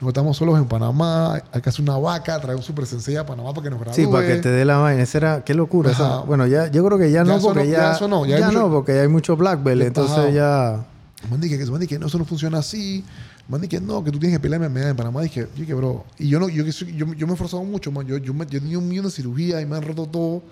[0.00, 3.26] nos estamos solos en Panamá, hay que hacer una vaca, traer un super sensei a
[3.26, 3.94] Panamá para que nos gradúe.
[3.96, 5.02] Sí, para que te dé la vaina.
[5.02, 5.90] Esa era, qué locura.
[5.90, 6.20] esa-.
[6.20, 8.36] Bueno, ya, yo creo que ya, Ya no, porque no- ya, ya eso no, ya
[8.36, 10.30] hay mucho- no, porque ya hay mucho black belt, entonces Ajá.
[10.30, 10.84] ya.
[11.30, 13.04] Man, dije que, man, dije, no, eso no funciona así.
[13.46, 15.20] Man, dije, no, que tú tienes que pelear en Panamá.
[15.20, 16.04] Dije, yo dije, bro.
[16.18, 18.06] Y yo, no, yo, soy- yo, yo me he esforzado mucho, man.
[18.06, 20.36] Yo, yo, me, yo he tenido un millón de cirugía y me han roto todo.
[20.36, 20.42] O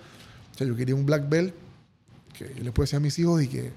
[0.55, 1.55] sea, yo quería un black belt
[2.37, 3.71] que yo le puedo decir a mis hijos que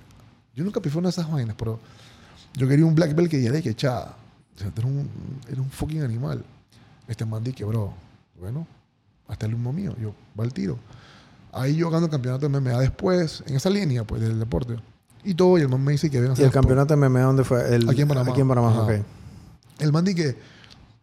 [0.54, 1.78] yo nunca prefiero una de esas vainas, pero
[2.54, 4.16] yo quería un black belt que dijera que chada.
[4.56, 5.08] O sea, era un,
[5.50, 6.44] era un fucking animal.
[7.08, 7.92] Este man dije, bro,
[8.40, 8.66] bueno,
[9.28, 9.94] hasta el humo mío.
[10.00, 10.78] Yo, va al tiro.
[11.52, 14.76] Ahí yo gano el campeonato de MMA después, en esa línea, pues, del deporte.
[15.24, 16.96] Y todo, y el man me dice que venga a ¿Y hacer el las campeonato
[16.96, 17.74] MMA dónde fue?
[17.74, 18.30] El, Aquí en Panamá.
[18.32, 18.82] Aquí en Panamá, Ajá.
[18.82, 18.92] ok.
[19.78, 20.36] el man que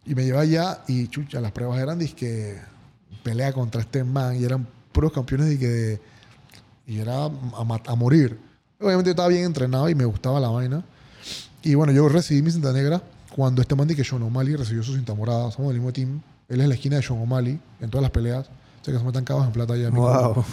[0.06, 2.58] y me lleva allá y chucha las pruebas eran que
[3.24, 6.02] pelea contra este man y eran puros campeones y que
[6.88, 8.40] y era a, ma- a morir
[8.80, 10.84] obviamente yo estaba bien entrenado y me gustaba la vaina
[11.62, 13.04] y bueno yo recibí mi cinta negra
[13.39, 16.21] cuando este man di que Sean O'Malley recibió su cinta morada somos del mismo team
[16.49, 19.06] él es la esquina de Sean O'Malley en todas las peleas o sea que se
[19.06, 20.43] metan cabos en plata allá Wow.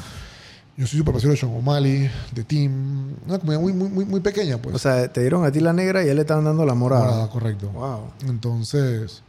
[0.76, 4.20] yo soy super parcial de Sean O'Malley de team una comunidad muy muy muy, muy
[4.20, 6.44] pequeña pues O sea, te dieron a ti la negra y a él le estaban
[6.44, 7.04] dando la morada.
[7.06, 8.00] morada correcto Wow.
[8.28, 9.22] entonces,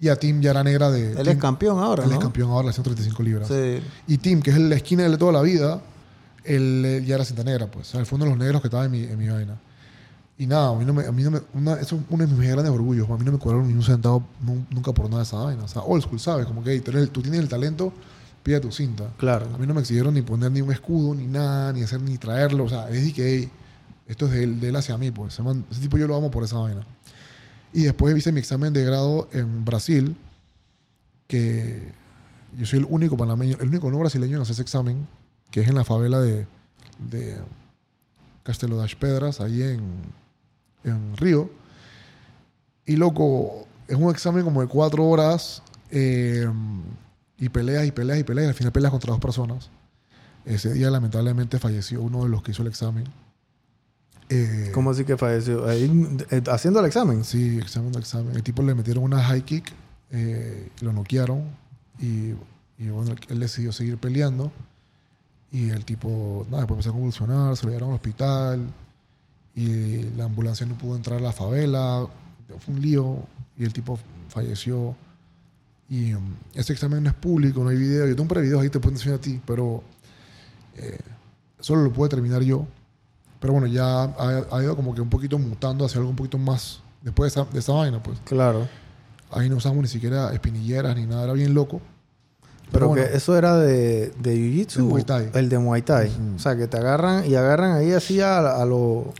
[0.00, 1.12] y a Tim ya era negra de.
[1.12, 2.16] Él Tim- es campeón ahora, Él ¿no?
[2.16, 3.46] es campeón ahora, de 135 libras.
[3.48, 3.80] Sí.
[4.08, 5.80] Y Tim, que es la esquina de toda la vida,
[6.44, 7.86] él, eh, ya era cinta negra, pues.
[7.88, 9.60] O sea, él fue uno de los negros que estaba en mi, en mi vaina.
[10.38, 11.04] Y nada, a mí no me.
[11.06, 13.08] A mí no me una, eso es uno de mis grandes orgullos.
[13.08, 15.64] A mí no me cobraron ni un centavo nu- nunca por nada de esa vaina.
[15.64, 16.46] O sea, old school, ¿sabes?
[16.46, 17.92] Como que hey, tú, eres tú tienes el talento,
[18.42, 19.10] pide tu cinta.
[19.18, 19.46] Claro.
[19.54, 22.18] A mí no me exigieron ni poner ni un escudo, ni nada, ni hacer ni
[22.18, 22.64] traerlo.
[22.64, 23.50] O sea, es de que hey,
[24.08, 25.34] esto es de él, de él hacia mí, pues.
[25.34, 26.84] Ese, man- ese tipo yo lo amo por esa vaina.
[27.72, 30.16] Y después hice mi examen de grado en Brasil,
[31.26, 31.92] que
[32.58, 35.06] yo soy el único panameño, el único no brasileño en hacer ese examen,
[35.50, 36.46] que es en la favela de,
[37.10, 37.36] de
[38.42, 39.80] Castelo das Pedras, ahí en,
[40.84, 41.50] en Río.
[42.84, 46.48] Y loco, es un examen como de cuatro horas eh,
[47.38, 48.46] y peleas y peleas y peleas.
[48.46, 49.70] Y al final peleas contra dos personas.
[50.44, 53.04] Ese día lamentablemente falleció uno de los que hizo el examen.
[54.28, 55.68] Eh, ¿Cómo así que falleció?
[55.68, 57.24] Ahí, eh, haciendo el examen.
[57.24, 58.34] Sí, examen examen.
[58.34, 59.72] El tipo le metieron una high kick,
[60.80, 61.44] lo noquearon
[61.98, 62.34] y,
[62.78, 64.50] y bueno, él decidió seguir peleando.
[65.50, 68.66] Y el tipo, nada, después empezó a convulsionar, se lo llevaron al hospital
[69.54, 72.06] y la ambulancia no pudo entrar a la favela.
[72.58, 73.18] Fue un lío
[73.58, 74.96] y el tipo falleció.
[75.88, 78.06] Y um, ese examen no es público, no hay video.
[78.06, 79.82] Yo tengo un par de videos ahí, te puedo enseñar a ti, pero
[80.76, 80.98] eh,
[81.60, 82.66] solo lo puedo terminar yo.
[83.40, 86.38] Pero bueno, ya ha, ha ido como que un poquito mutando hacia algo un poquito
[86.38, 88.18] más después de esa, de esa vaina, pues.
[88.24, 88.68] Claro.
[89.30, 91.80] Ahí no usamos ni siquiera espinilleras ni nada, era bien loco.
[92.70, 95.30] Pero bueno, que eso era de, de Muay Thai.
[95.34, 96.10] El de Muay Thai.
[96.36, 99.12] O sea, que te agarran y agarran ahí así a, a lo,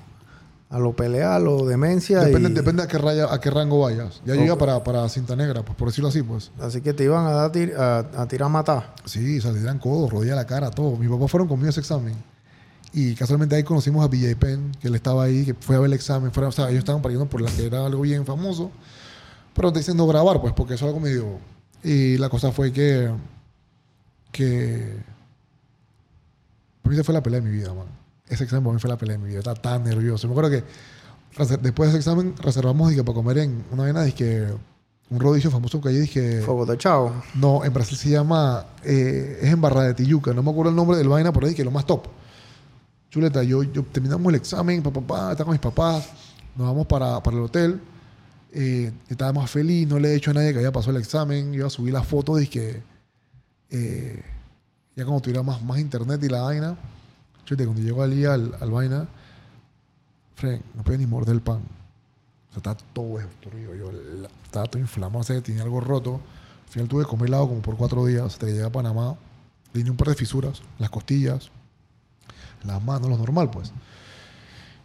[0.73, 2.21] a lo pelea, a lo demencia.
[2.21, 4.21] depende, y- depende a qué raya, a qué rango vayas.
[4.25, 4.41] Ya Ok.
[4.41, 6.51] llega para, para cinta negra, pues por decirlo así, pues.
[6.61, 8.95] Así que te iban a dar tir- a, a tirar a matar.
[9.05, 10.97] Sí, o sea, te dan codos, rodilla la cara, todo.
[10.97, 12.15] Mis papás fueron conmigo a ese examen.
[12.95, 15.87] Y casualmente ahí conocimos a BJ Penn, que él estaba ahí, que fue a ver
[15.87, 16.31] el examen.
[16.35, 18.71] O sea, ellos estaban pariendo por la que era algo bien famoso.
[19.55, 21.39] Pero te dicen no grabar, pues, porque eso es algo medio...
[21.85, 23.11] Y la cosa fue que...
[24.31, 24.97] Que...
[26.83, 27.87] Para mí esa fue la pelea de mi vida, man.
[28.33, 29.41] Ese examen para mí fue la pelea de mi vida.
[29.41, 30.27] Estaba tan nervioso.
[30.27, 30.65] Me acuerdo que
[31.61, 34.49] después de ese examen reservamos dije, para comer en una vaina, dije,
[35.11, 36.41] un rodicio famoso que allí, dije...
[36.41, 37.13] Fuego de chavo.
[37.35, 38.65] No, en Brasil se llama.
[38.85, 40.33] eh, es en Barra de Tijuca.
[40.33, 42.07] No me acuerdo el nombre del vaina, pero que lo más top.
[43.11, 46.09] Chuleta, yo, yo terminamos el examen, papá, papá, está con mis papás.
[46.57, 47.81] Nos vamos para, para el hotel.
[48.51, 51.53] Eh, estaba más feliz, no le he dicho a nadie que había pasado el examen.
[51.53, 52.83] Yo iba a subir las fotos y que.
[53.71, 54.23] eh,
[54.97, 56.77] ya cuando tuviera más, más internet y la vaina.
[57.45, 59.09] Chuleta, cuando llego allí al, al vaina.
[60.37, 61.59] Frank, no puede ni morder el pan.
[61.59, 63.75] O sea, estaba todo destruido.
[63.75, 66.21] Yo la- estaba todo inflamado, o sea, tenía algo roto.
[66.67, 69.17] Al final tuve que comer helado como por cuatro días hasta que llegué a Panamá.
[69.73, 71.51] Tenía un par de fisuras, las costillas,
[72.65, 73.73] las manos, lo normal, pues.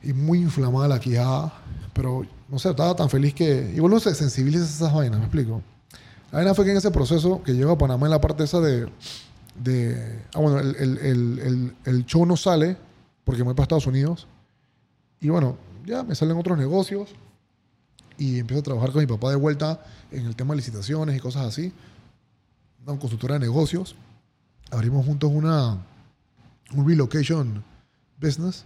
[0.03, 1.53] Y muy inflamada la quijada.
[1.93, 3.73] Pero, no sé, estaba tan feliz que...
[3.75, 5.61] Igual no se sensibiliza a esas vainas, ¿me explico?
[6.31, 8.59] La vaina fue que en ese proceso que llego a Panamá en la parte esa
[8.61, 8.89] de...
[9.57, 12.77] de ah, bueno, el, el, el, el, show no sale
[13.23, 14.27] porque me voy para Estados Unidos.
[15.19, 17.09] Y bueno, ya me salen otros negocios
[18.17, 21.19] y empiezo a trabajar con mi papá de vuelta en el tema de licitaciones y
[21.19, 21.73] cosas así.
[22.85, 23.95] Una consultora de negocios.
[24.71, 25.77] Abrimos juntos una,
[26.73, 27.63] un relocation
[28.19, 28.65] business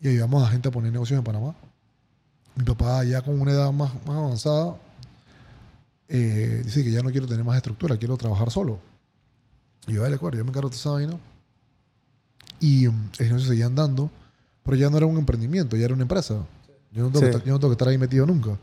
[0.00, 1.54] y ayudamos a gente a poner negocios en Panamá.
[2.56, 4.76] Mi papá ya con una edad más, más avanzada
[6.08, 8.78] eh, dice que ya no quiero tener más estructura, quiero trabajar solo.
[9.86, 11.18] Y yo, dale, acuerdo, yo me encargo de esa vaina.
[12.60, 14.10] Y um, el negocio seguía andando,
[14.62, 16.34] pero ya no era un emprendimiento, ya era una empresa.
[16.92, 17.24] Yo no tengo, Sí.
[17.26, 18.56] que, estar- yo no tengo que estar ahí metido nunca.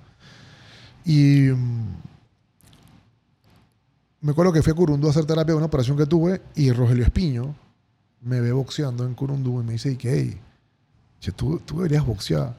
[1.05, 1.85] Y um,
[4.21, 6.71] me acuerdo que fui a Curundú a hacer terapia de una operación que tuve y
[6.71, 7.55] Rogelio Espiño
[8.21, 12.55] me ve boxeando en Curundú y me dice, y che, tú, tú deberías boxear.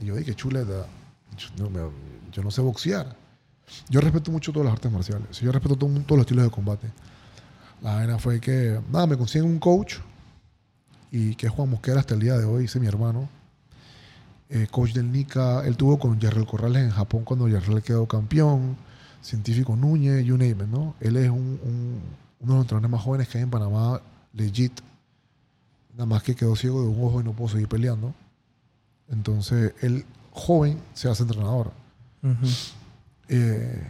[0.00, 0.86] Y yo, ay, qué chuleta.
[1.56, 1.90] Yo no, me-
[2.32, 3.16] yo no sé boxear.
[3.88, 5.40] Yo respeto mucho todas las artes marciales.
[5.40, 6.88] Yo respeto todo- todos los estilos de combate.
[7.86, 9.94] La vaina fue que, nada, me consiguen un coach
[11.12, 13.28] y que es Juan Mosquera hasta el día de hoy, es mi hermano.
[14.50, 18.76] Eh, coach del NICA, él tuvo con Yarrel Corrales en Japón cuando Yarrel quedó campeón,
[19.22, 20.96] científico Núñez, you name it, ¿no?
[20.98, 22.00] Él es un- un-
[22.40, 24.00] uno de los entrenadores más jóvenes que hay en Panamá,
[24.32, 24.72] legit.
[25.92, 28.12] Nada más que quedó ciego de un ojo y no pudo seguir peleando.
[29.08, 31.70] Entonces, él, joven, se hace entrenador.
[32.24, 32.46] Ujú.
[33.28, 33.80] Eh,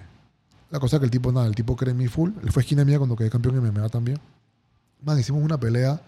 [0.71, 2.31] la cosa es que el tipo, nada, el tipo cree en mí full.
[2.43, 4.19] Él fue esquina mía cuando quedé campeón en MMA también.
[5.03, 6.01] Man, hicimos una pelea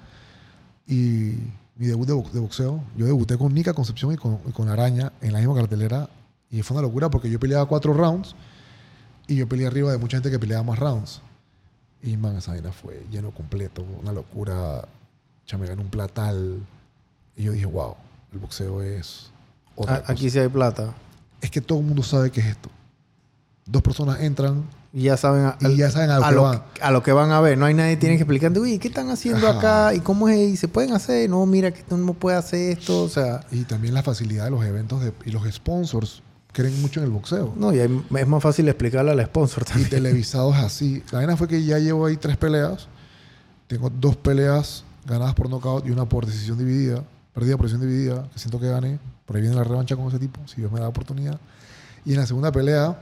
[0.87, 1.35] y
[1.77, 2.83] mi debut de, bo- de boxeo.
[2.97, 6.09] Yo debuté con Nica Concepción y con, y con Araña en la misma cartelera.
[6.51, 8.35] Y fue una locura porque yo peleaba cuatro rounds
[9.27, 11.21] y yo peleé arriba de mucha gente que peleaba más rounds.
[12.03, 14.87] Y man, esa vaina fue lleno completo, una locura.
[15.47, 16.61] Ya me gané un platal.
[17.37, 17.95] Y yo dije, wow,
[18.33, 19.31] el boxeo es
[19.77, 20.13] otra A- cosa.
[20.13, 20.95] Aquí sí hay plata.
[21.41, 22.71] Es que todo el mundo sabe qué es esto.
[23.71, 26.63] Dos personas entran Y ya saben a, y ya saben a lo que lo, van.
[26.81, 27.59] a lo que van a ver.
[27.59, 29.59] No hay nadie que tiene que explicarte, uy, ¿qué están haciendo Ajá.
[29.89, 29.95] acá?
[29.95, 30.39] ¿Y cómo es?
[30.39, 31.29] ¿Y se pueden hacer?
[31.29, 33.03] No, mira que no puedes hacer esto.
[33.05, 37.01] O sea, Y también la facilidad de los eventos de- y los sponsors creen mucho
[37.01, 37.53] en el boxeo.
[37.57, 39.91] no, y hay- es más fácil explicarle al sponsor Y también.
[39.91, 41.03] televisados así.
[41.13, 42.89] La vaina fue que ya llevo ahí tres peleas.
[43.67, 47.05] Tengo dos peleas ganadas por knockout y una por decisión dividida.
[47.35, 48.99] Perdida por decisión dividida, que siento que gané.
[49.27, 51.39] Por ahí viene la revancha con ese tipo, si Dios me da la oportunidad.
[52.07, 52.99] Y en la segunda pelea,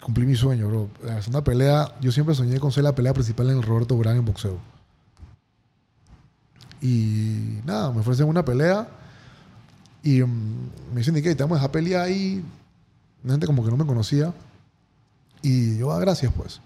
[0.00, 0.88] cumplí mi sueño, bro.
[1.02, 4.16] La segunda pelea, yo siempre soñé con ser la pelea principal en el Roberto Durán
[4.16, 4.58] en boxeo.
[6.80, 8.88] Y nada, me ofrecen una pelea.
[10.02, 11.34] Y mm, me dicen, ¿qué?
[11.34, 12.44] Te vamos a dejar pelear ahí.
[13.24, 14.32] Una gente como que no me conocía.
[15.42, 16.60] Y yo, ah, gracias, pues.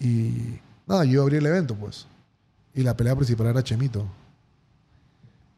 [0.00, 2.06] Y nada, yo abrí el evento, pues.
[2.74, 4.06] Y la pelea principal era Chemito.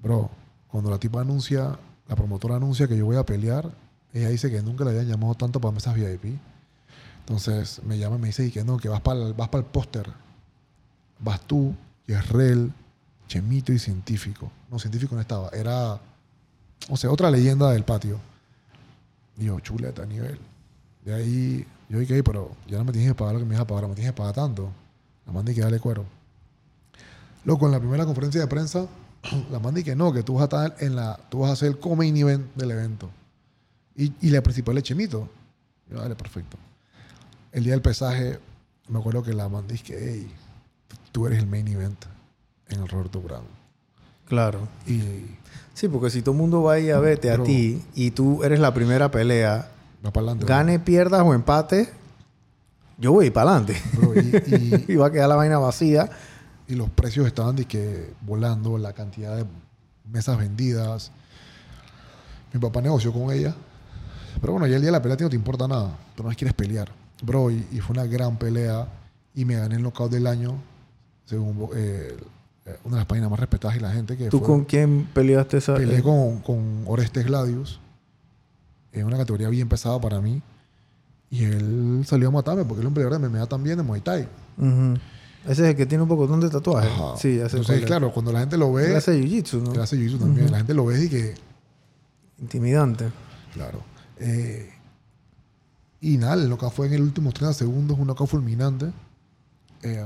[0.01, 0.31] Bro,
[0.69, 3.71] cuando la tipa anuncia, la promotora anuncia que yo voy a pelear,
[4.13, 6.39] ella dice que nunca le habían llamado tanto para mesas VIP.
[7.27, 9.71] Entonces me llama y me dice y que no, que vas para vas para el
[9.71, 10.07] póster.
[11.19, 11.75] Vas tú,
[12.07, 12.71] Yerrel,
[13.29, 14.53] Chemito y Científico.
[14.71, 15.49] No, Científico no estaba.
[15.51, 15.99] Era,
[16.91, 18.21] o sea, otra leyenda del patio.
[19.39, 20.39] Y yo, chuleta nivel.
[21.03, 23.55] De ahí, yo dije, "Ey, pero ya no me tienes que pagar lo que me
[23.55, 24.71] ibas a pagar, me tienes que pagar tanto.
[25.27, 26.05] La mandé que dale cuero.
[27.45, 28.87] Loco, en la primera conferencia de prensa,
[29.51, 31.69] la mandé que no, que tú vas a estar en la, tú vas a ser
[31.69, 33.11] el co-main event del evento.
[33.97, 35.29] Y, y la principal es Chemito.
[35.91, 36.59] Yo, dale, perfecto.
[37.55, 38.39] El día del pesaje,
[38.89, 40.35] me acuerdo que la mandé que, hey,
[41.13, 42.05] tú eres el main event
[42.69, 43.45] en el Roberto Brown.
[44.29, 44.69] Claro.
[44.87, 45.27] Y
[45.75, 48.45] Sí, porque si todo el mundo va a ir a verte a ti y tú
[48.45, 49.69] eres la primera pelea,
[50.07, 50.47] va para adelante.
[50.47, 51.89] gane, pierdas o empate,
[52.97, 53.81] yo voy para adelante.
[54.47, 56.09] Y, y- y va a quedar la vaina vacía.
[56.69, 59.45] y los precios estaban de que volando, la cantidad de
[60.11, 61.11] mesas vendidas.
[62.53, 63.55] Mi papá negoció con ella.
[64.41, 65.97] Pero bueno, ya el día de la pelea no te importa nada.
[66.15, 66.91] Tú no quieres pelear.
[67.25, 68.89] Bro, y, y fue una gran pelea.
[69.35, 70.55] Y me gané el knockout del año.
[71.25, 72.17] Según eh,
[72.67, 75.09] eh, una de las páginas más respetadas y la gente que ¿Tú fue- con quién
[75.13, 75.75] peleaste esa?
[75.75, 77.81] Peleé eh, con, con Orestes Gladius.
[78.93, 80.41] En una categoría bien pesada para mí.
[81.31, 84.01] Y él salió a matarme porque él es un peleador de MMA también, de Muay
[84.03, 84.29] Thai.
[85.45, 86.93] Ese es el que tiene un poco de tatuajes.
[86.93, 87.17] Ajá.
[87.17, 87.87] Sí, sé Entonces, es.
[87.87, 89.73] claro, cuando la gente lo Él ve, hace jiu-jitsu, ¿no?
[89.75, 90.51] él hace jiu-jitsu también.
[90.53, 91.35] La gente lo ve y que,
[92.41, 93.11] Intimidante.
[93.53, 93.81] claro.
[94.19, 94.71] Eh,
[96.05, 98.93] y nada, el knockout fue en el último 30 segundos, un knockout fulminante.
[99.83, 100.05] eh,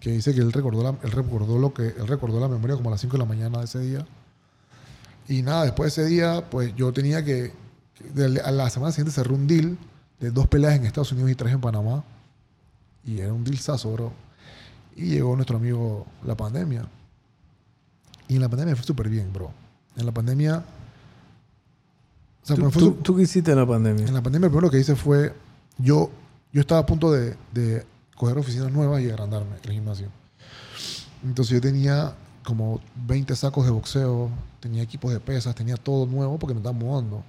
[0.00, 2.88] que dice que él recordó, la, él recordó lo que él recordó la memoria como
[2.88, 4.06] a las 5 de la mañana de ese día.
[5.28, 7.52] Y nada, después de ese día, pues yo tenía que,
[8.14, 9.76] que a la semana siguiente cerré un deal
[10.20, 12.02] de dos peleas en Estados Unidos y tres en Panamá.
[13.04, 14.12] Y era un dealzazo, bro.
[14.96, 16.86] Y llegó nuestro amigo la pandemia.
[18.28, 19.50] Y en la pandemia fue súper bien, bro.
[19.98, 20.64] En la pandemia...
[22.44, 24.06] O sea, ¿Tú, tú, su- tú qué hiciste en la pandemia?
[24.06, 25.34] en la pandemia, lo primero que hice fue.
[25.78, 26.10] Yo,
[26.52, 27.84] yo estaba a punto de, de
[28.16, 30.08] coger oficinas nuevas y agrandarme el gimnasio.
[31.24, 34.30] Entonces yo tenía como 20 sacos de boxeo,
[34.60, 37.24] tenía equipos de pesas, tenía todo nuevo porque me estaba mudando.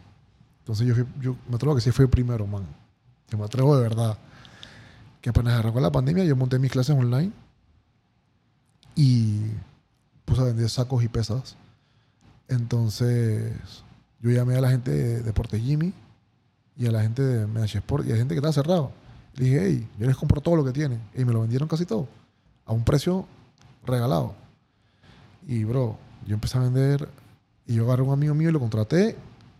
[0.59, 2.65] Entonces yo, fui- yo me atrevo a que sí fui el primero, man.
[3.29, 4.17] Que me atrevo de verdad.
[5.21, 7.31] Que apenas arrancó la pandemia, yo monté mis clases online
[8.95, 9.41] y
[10.25, 11.55] puse a vender sacos y pesas.
[12.47, 13.53] Entonces
[14.25, 15.93] yo llamé a la gente de Deportes Jimmy
[16.75, 18.91] y a la gente de Menage Sport y a la gente que estaba cerrado.
[19.35, 20.99] Le dije, hey, yo les compro todo lo que tienen.
[21.15, 22.07] Y me lo vendieron casi todo.
[22.65, 23.25] A un precio
[23.85, 24.33] regalado.
[25.47, 27.07] Y, bro, yo empecé a vender
[27.67, 29.15] y yo agarré a un amigo mío y lo contraté.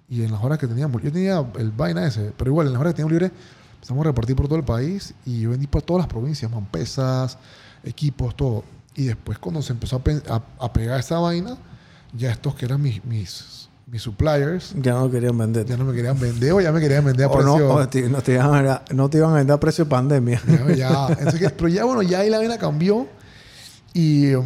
[0.10, 2.80] Y en las horas que teníamos, yo tenía el vaina ese, pero igual en las
[2.80, 3.32] horas que teníamos libre,
[3.76, 6.66] empezamos a repartir por todo el país y yo vendí por todas las provincias, man,
[6.66, 7.38] pesas,
[7.84, 8.64] equipos, todo.
[8.96, 11.58] Y después cuando se empezó a, a- pegar esa vaina,
[12.14, 13.04] ya estos que eran mis,
[13.96, 15.66] mis suppliers, Ya no querían vender.
[15.66, 17.74] ya no me querían vender o ya me querían vender a O no, precio...
[17.74, 20.42] o te- no, te iban a, no te iban a vender a precio de pandemia.
[20.48, 21.08] Ya, ya.
[21.18, 23.08] Entonces, pero ya, bueno, ya ahí la vaina cambió.
[23.94, 24.46] Y, um,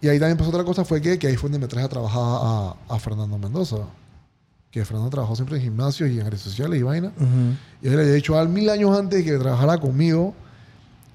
[0.00, 1.88] y ahí también pasó otra cosa, fue que, que ahí fue donde me traje a
[1.88, 3.76] trabajar a, a Fernando Mendoza.
[4.72, 7.12] Que Fernando trabajó siempre en gimnasios y en redes sociales y vaina.
[7.16, 7.54] Ujú.
[7.82, 10.34] Y él le había dicho a él mil años antes que trabajara conmigo.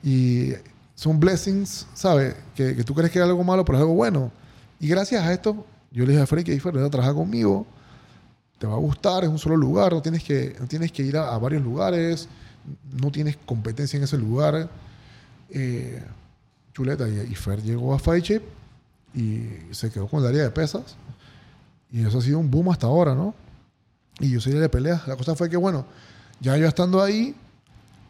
[0.03, 0.53] Y
[0.95, 2.35] son blessings, ¿sabes?
[2.55, 4.31] Que, que tú crees que es algo malo, pero es algo bueno.
[4.79, 7.65] Y gracias a esto, yo le dije a Freddy que Freddy, trabaja conmigo.
[8.57, 11.17] Te va a gustar, es un solo lugar, no tienes que, no tienes que ir
[11.17, 12.27] a, a varios lugares,
[13.01, 14.69] no tienes competencia en ese lugar.
[15.49, 16.03] Eh,
[16.73, 17.07] chuleta.
[17.07, 18.43] Y, y Fer llegó a Fight Chip
[19.13, 20.95] y se quedó con el área de pesas.
[21.91, 23.35] Y eso ha sido un boom hasta ahora, ¿no?
[24.19, 25.07] Y yo soy de peleas.
[25.07, 25.85] La cosa fue que, bueno,
[26.39, 27.35] ya yo estando ahí,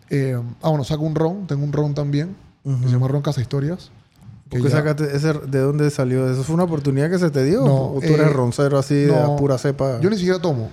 [0.10, 3.42] eh, ah, bueno, saco un ron, tengo un ron también, que se llama Ron Casa
[3.42, 3.92] Historias.
[4.54, 6.30] Que ¿Por qué ya- sacaste ese, ¿De dónde salió?
[6.30, 7.66] ¿Eso fue una oportunidad que se te dio?
[7.66, 10.00] No, ¿O tú eres eh, roncero así de no, pura cepa?
[10.00, 10.72] Yo ni siquiera tomo.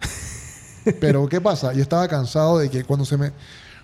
[1.00, 1.72] Pero ¿qué pasa?
[1.72, 3.32] Yo estaba cansado de que cuando se me...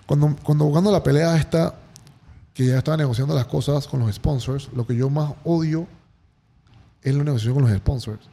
[0.05, 1.75] Cuando, cuando jugando la pelea esta,
[2.53, 5.87] que ya estaba negociando las cosas con los sponsors, lo que yo más odio
[7.03, 8.27] es la negociación con los sponsors.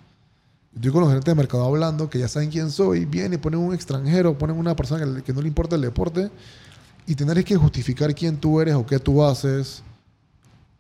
[0.75, 3.61] Estoy con los gerentes de mercado hablando, que ya saben quién soy, vienen y ponen
[3.61, 6.31] un extranjero, ponen una persona que, que no le importa el deporte,
[7.07, 9.83] y tener que justificar quién tú eres o qué tú haces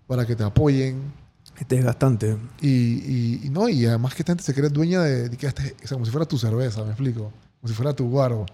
[0.06, 1.12] para que te apoyen.
[1.58, 2.36] Es desgastante.
[2.60, 5.46] Y, y, y no, y además que esta gente se cree dueña de, de que
[5.46, 7.32] este, o sea, como si fuera tu cerveza, me explico.
[7.60, 8.46] Como si fuera tu guaro.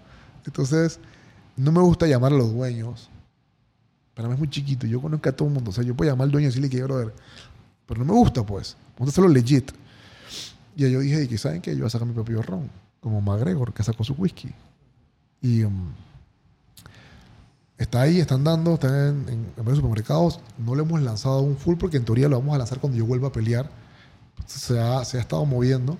[0.45, 0.99] Entonces,
[1.55, 3.09] no me gusta llamar a los dueños.
[4.13, 4.87] Para mí es muy chiquito.
[4.87, 5.71] Yo conozco a todo el mundo.
[5.71, 7.13] O sea, yo puedo llamar al dueño y decirle que quiero ver.
[7.85, 8.77] Pero no me gusta, pues.
[8.93, 9.71] Me gusta hacerlo legit.
[10.75, 11.71] Y yo dije, que ¿saben qué?
[11.71, 12.69] Yo voy a sacar mi propio ron.
[12.99, 14.49] Como McGregor, que sacó su whisky.
[15.41, 15.91] Y um,
[17.77, 20.39] está ahí, están dando, está en, en, en varios supermercados.
[20.57, 23.05] No le hemos lanzado un full porque en teoría lo vamos a lanzar cuando yo
[23.05, 23.69] vuelva a pelear.
[24.45, 25.97] Se ha, se ha estado moviendo.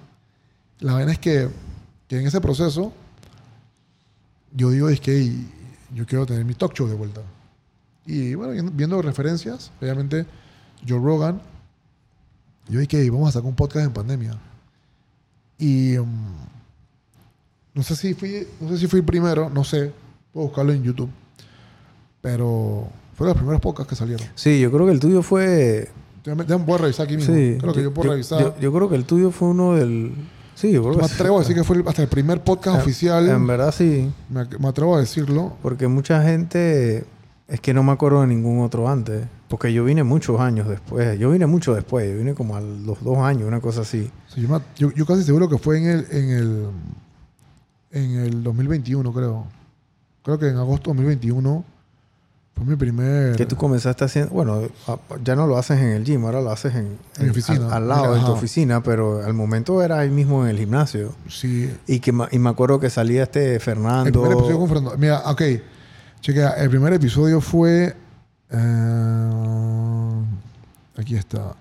[0.79, 1.49] La verdad es que,
[2.07, 2.93] que en ese proceso
[4.51, 5.33] yo digo es que
[5.93, 7.21] yo quiero tener mi talk show de vuelta.
[8.05, 10.25] Y bueno, viendo, viendo referencias, obviamente
[10.87, 11.41] Joe Rogan,
[12.67, 14.37] yo dije que vamos a sacar un podcast en pandemia.
[15.57, 16.33] Y um,
[17.73, 19.93] no sé si fui, no sé si fui primero, no sé,
[20.31, 21.09] puedo buscarlo en YouTube.
[22.23, 24.25] Pero fueron los primeros podcasts que salieron.
[24.33, 25.89] Sí, yo creo que el tuyo fue...
[26.25, 27.35] Voy a revisar aquí mismo.
[27.35, 27.57] Sí.
[27.59, 28.39] Creo que yo puedo revisar.
[28.41, 30.13] Yo, yo creo que el tuyo fue uno del...
[30.55, 31.15] Sí, yo creo me que sí.
[31.15, 33.27] atrevo a decir que fue hasta el primer podcast En- oficial.
[33.29, 34.09] En verdad sí.
[34.29, 35.53] me, me atrevo a decirlo.
[35.61, 37.05] Porque mucha gente...
[37.49, 39.25] Es que no me acuerdo de ningún otro antes.
[39.49, 41.19] Porque yo vine muchos años después.
[41.19, 42.09] Yo vine mucho después.
[42.09, 44.09] Yo vine como a los dos años, una cosa así.
[44.33, 46.65] Sí, yo, me- yo- yo casi seguro que fue en el, en el
[47.91, 49.45] en el 2021, creo.
[50.23, 51.65] Creo que en agosto de 2021
[52.55, 53.35] fue mi primer.
[53.35, 54.31] Que tú comenzaste haciendo...
[54.31, 54.61] Bueno,
[55.23, 56.23] ya no lo haces en el gym.
[56.25, 56.97] Ahora lo haces en...
[57.17, 57.65] En oficina.
[57.67, 58.33] Al, al lado, en tu Ajá.
[58.33, 58.83] oficina.
[58.83, 61.13] Pero al momento era ahí mismo en el gimnasio.
[61.27, 61.75] Sí.
[61.87, 64.07] Y, que, y me acuerdo que salía este Fernando...
[64.07, 64.97] El primer episodio con Fernando.
[64.97, 65.41] Mira, ok.
[66.21, 67.95] Chequea, el primer episodio fue.
[68.51, 70.23] eh,
[70.97, 71.55] aquí está.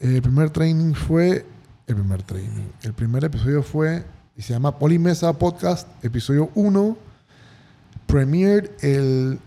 [0.00, 1.44] El primer training fue.
[1.86, 2.70] El primer training.
[2.82, 4.04] El primer episodio fue.
[4.36, 6.96] Y se llama Polimesa Podcast, episodio 1.
[8.06, 9.38] Premiered el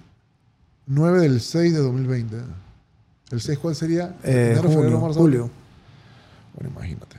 [0.88, 2.38] 9 del 6 de 2020.
[3.32, 4.16] ¿El 6 cuál sería?
[4.24, 5.50] eh, Enero, febrero, junio, marzo, julio.
[6.54, 7.18] Bueno, imagínate.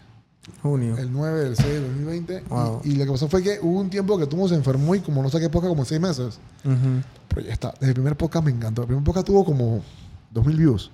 [0.62, 0.96] Junio.
[0.96, 2.44] El 9 del 6 de 2020.
[2.48, 2.80] Wow.
[2.84, 5.00] Y, y lo que pasó fue que hubo un tiempo que tú se enfermó y
[5.00, 6.38] como no saqué podcast como en 6 meses.
[6.64, 7.02] Ujú.
[7.28, 7.72] Pero ya está.
[7.72, 8.82] Desde el primer podcast me encantó.
[8.82, 9.82] El primer podcast tuvo como
[10.30, 10.90] 2000 views.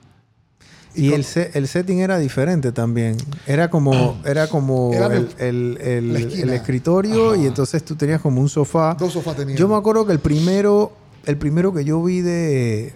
[0.94, 3.16] Y con- el, el setting era diferente también.
[3.46, 5.78] Era como, era como Era el, el-
[6.16, 7.42] el- escritorio Ajá.
[7.42, 8.94] y entonces tú tenías como un sofá.
[8.98, 9.56] Dos sofás tenía.
[9.56, 10.92] Yo me acuerdo que el primero,
[11.24, 12.94] el primero que yo vi de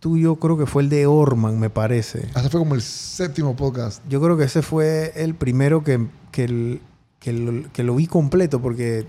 [0.00, 2.28] tuyo creo que fue el de Orman, me parece.
[2.34, 4.02] Hasta fue como el séptimo podcast.
[4.08, 6.80] Yo creo que ese fue el primero que, que, el-
[7.20, 9.06] que lo, que lo vi completo porque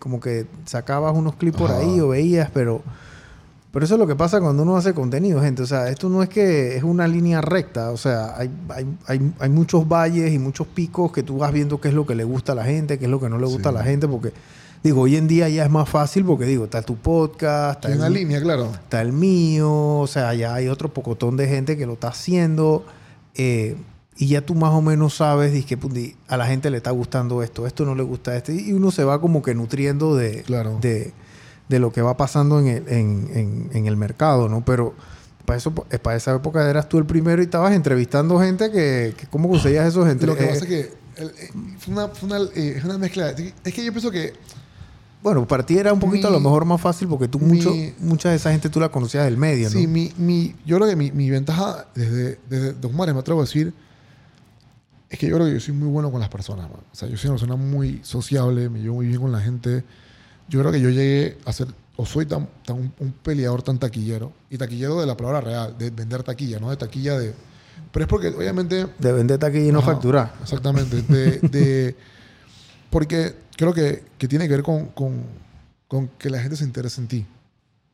[0.00, 2.82] como que sacabas unos clips por ahí o veías, pero
[3.70, 5.62] Pero eso es lo que pasa cuando uno hace contenido, gente.
[5.62, 7.90] O sea, esto no es que es una línea recta.
[7.90, 11.80] O sea, hay, hay, hay, hay muchos valles y muchos picos que tú vas viendo
[11.80, 13.46] qué es lo que le gusta a la gente, qué es lo que no le
[13.46, 13.76] gusta Sí.
[13.76, 14.06] a la gente.
[14.08, 14.32] Porque,
[14.82, 18.06] digo, hoy en día ya es más fácil porque, digo, está tu podcast, está una
[18.08, 18.70] el, línea, claro.
[18.72, 19.70] está el mío.
[19.98, 22.84] O sea, ya hay otro pocotón de gente que lo está haciendo.
[23.34, 23.76] eh,
[24.14, 27.42] y ya tú más o menos sabes, dices que a la gente le está gustando
[27.42, 28.52] esto, esto no le gusta esto.
[28.52, 30.78] Y uno se va como que nutriendo de, Claro.
[30.82, 31.12] de,
[31.70, 34.62] de lo que va pasando en el, en, en- en el mercado, ¿no?
[34.66, 34.94] Pero
[35.46, 39.14] para eso, eh, para esa época eras tú el primero y estabas entrevistando gente que,
[39.16, 40.80] que ¿cómo conseguías esos entre Lo que eh, pasa es que
[41.16, 43.30] el- eh, fue una, fue una, eh, es una mezcla.
[43.30, 44.34] Es que yo pienso que
[45.22, 47.56] Bueno, para ti era un poquito Mi- a lo mejor más fácil porque tú mi-
[47.58, 49.70] mucho, mucha de esa gente tú la conocías del medio, ¿no?
[49.70, 53.40] Sí, mi, mi, yo creo que mi, mi ventaja desde, desde Dos Mares, me atrevo
[53.40, 53.72] a decir,
[55.08, 56.68] es que yo creo que yo soy muy bueno con las personas.
[56.70, 56.80] man.
[56.90, 59.84] O sea, yo soy una persona muy sociable, me llevo muy bien con la gente.
[60.48, 63.78] Yo creo que yo llegué a ser, o soy tan, tan un, un peleador tan
[63.78, 67.34] taquillero, y taquillero de la palabra real, de vender taquilla, no de taquilla de...
[67.92, 70.34] Pero es porque, obviamente, De venderte aquí y no Ajá, facturar.
[70.42, 71.02] Exactamente.
[71.02, 71.96] De, de-
[72.90, 75.24] porque creo que, que tiene que ver con, con-
[75.88, 77.26] con que la gente se interese en ti.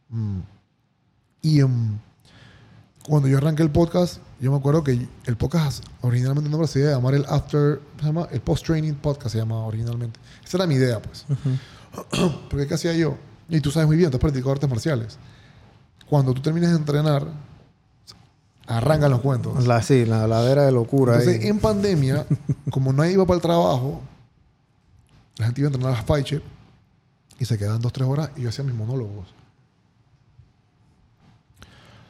[0.09, 0.39] Mm.
[1.43, 1.99] Y em,
[3.09, 6.81] cuando yo arranqué el podcast, yo me acuerdo que el podcast originalmente el nombre se
[6.81, 8.29] iba a llamar el After, ¿se llama?
[8.31, 10.21] El Post Training Podcast se llama originalmente.
[10.45, 11.27] Esa era mi idea, pues.
[12.51, 13.17] Porque ¿qué hacía yo?
[13.49, 15.19] Y tú sabes muy bien, tú has practicado artes marciales.
[16.09, 17.27] Cuando tú terminas de entrenar,
[18.67, 19.67] arrancan los cuentos.
[19.67, 21.15] La, sí, la ladera de locura.
[21.15, 21.49] Entonces, ahí.
[21.49, 22.27] en pandemia,
[22.71, 24.01] como nadie iba para el trabajo,
[25.39, 26.43] la gente iba a entrenar a las Chip
[27.39, 29.29] y se quedaban dos, tres horas y yo hacía mis monólogos.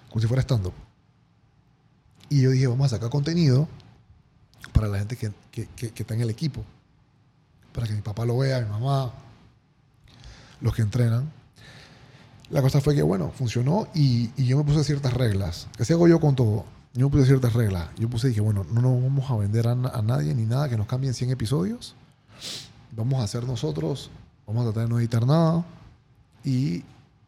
[0.09, 0.73] Como si fuera stand-up.
[2.31, 3.69] Y yo dije, vamos a sacar contenido
[4.73, 6.65] para la gente que, que- que- que está en el equipo.
[7.73, 9.13] Para que mi papá lo vea, mi mamá,
[10.61, 11.31] los que entrenan.
[12.51, 15.69] La cosa fue que, bueno, funcionó y, yo me puse ciertas reglas.
[15.77, 16.65] ¿Qué hago yo con todo?
[16.95, 17.89] Yo me puse ciertas reglas.
[17.99, 20.79] Yo puse, dije, bueno, no nos vamos a vender a, a nadie ni nada que
[20.79, 21.95] nos cambien 100 episodios.
[22.97, 24.11] Vamos a hacer nosotros,
[24.47, 25.65] vamos a tratar de no editar nada
[26.45, 26.83] y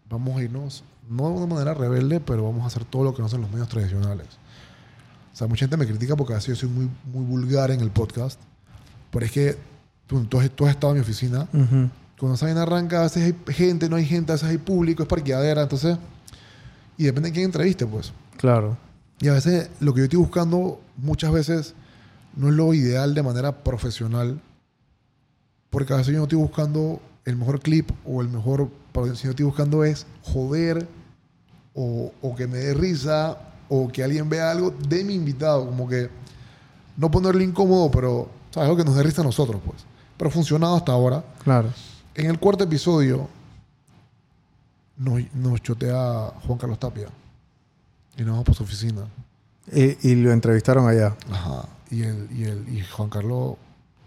[0.09, 3.21] vamos a irnos, no de una manera rebelde, pero vamos a hacer todo lo que
[3.21, 4.27] no hacen los medios tradicionales.
[5.33, 7.81] O sea, mucha gente me critica porque a veces yo soy muy, muy vulgar en
[7.81, 8.41] el podcast,
[9.11, 9.57] pero es que
[10.07, 11.89] tú, tú has, tú has estado en mi oficina Ujú.
[12.19, 15.03] cuando esa vaina arranca, a veces hay gente, no hay gente, a veces hay público,
[15.03, 15.97] es parqueadera, entonces...
[16.99, 18.13] Y depende de quién entreviste, pues.
[18.37, 18.77] Claro.
[19.21, 21.75] Y a veces lo que yo estoy buscando muchas veces
[22.37, 24.39] no es lo ideal de manera profesional,
[25.71, 28.69] porque a veces yo no estoy buscando el mejor clip o el mejor...
[29.15, 30.89] Si yo estoy buscando es joder
[31.75, 35.89] o, o que me dé risa o que alguien vea algo de mi invitado, como
[35.89, 36.11] que
[36.97, 38.69] no ponerle incómodo, pero ¿sabes?
[38.69, 39.85] algo que nos dé risa a nosotros, pues.
[40.17, 41.25] Pero ha funcionado hasta ahora.
[41.45, 41.73] Claro.
[42.15, 43.29] En el cuarto episodio
[44.97, 47.07] nos, nos chotea Juan Carlos Tapia
[48.17, 49.07] y nos vamos por su oficina.
[49.73, 51.17] Y, y lo entrevistaron allá.
[51.31, 51.69] Ajá.
[51.91, 53.59] Y, el, y, el, y Juan Carlos, o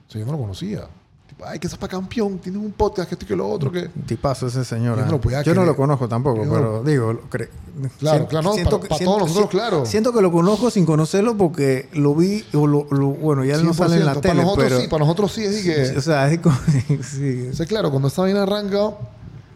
[0.07, 0.87] sea, yo no lo conocía.
[1.33, 3.89] Tipo, ay, que para campeón, tienes un podcast, que esto y que lo otro, que...
[4.05, 4.97] Tipazo ese señor.
[4.99, 5.19] Yo no ah.
[5.33, 7.49] lo Yo no lo conozco tampoco, Yo no pero digo, lo cre-
[7.97, 9.85] Claro, claro, no, para- para todos nosotros, claro.
[9.85, 13.73] Siento que lo conozco sin conocerlo porque lo vi, o lo, lo- bueno, ya no
[13.73, 14.21] sale en la 100%.
[14.21, 14.81] tele, para nosotros pero...
[14.81, 15.97] sí, para nosotros sí, es que...
[15.97, 16.55] O sea, es como...
[17.03, 17.47] sí.
[17.51, 18.91] O sea, claro, cuando esta vaina arranca,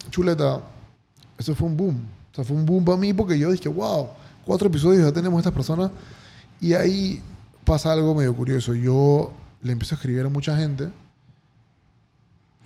[0.10, 0.62] chuleta,
[1.38, 2.08] eso fue un boom.
[2.32, 4.08] O sea, fue un boom para mí porque yo dije, wow,
[4.46, 5.92] cuatro episodios ya tenemos a estas personas.
[6.60, 7.22] Y ahí
[7.64, 8.74] pasa algo medio curioso.
[8.74, 10.90] Yo le empiezo a escribir a mucha gente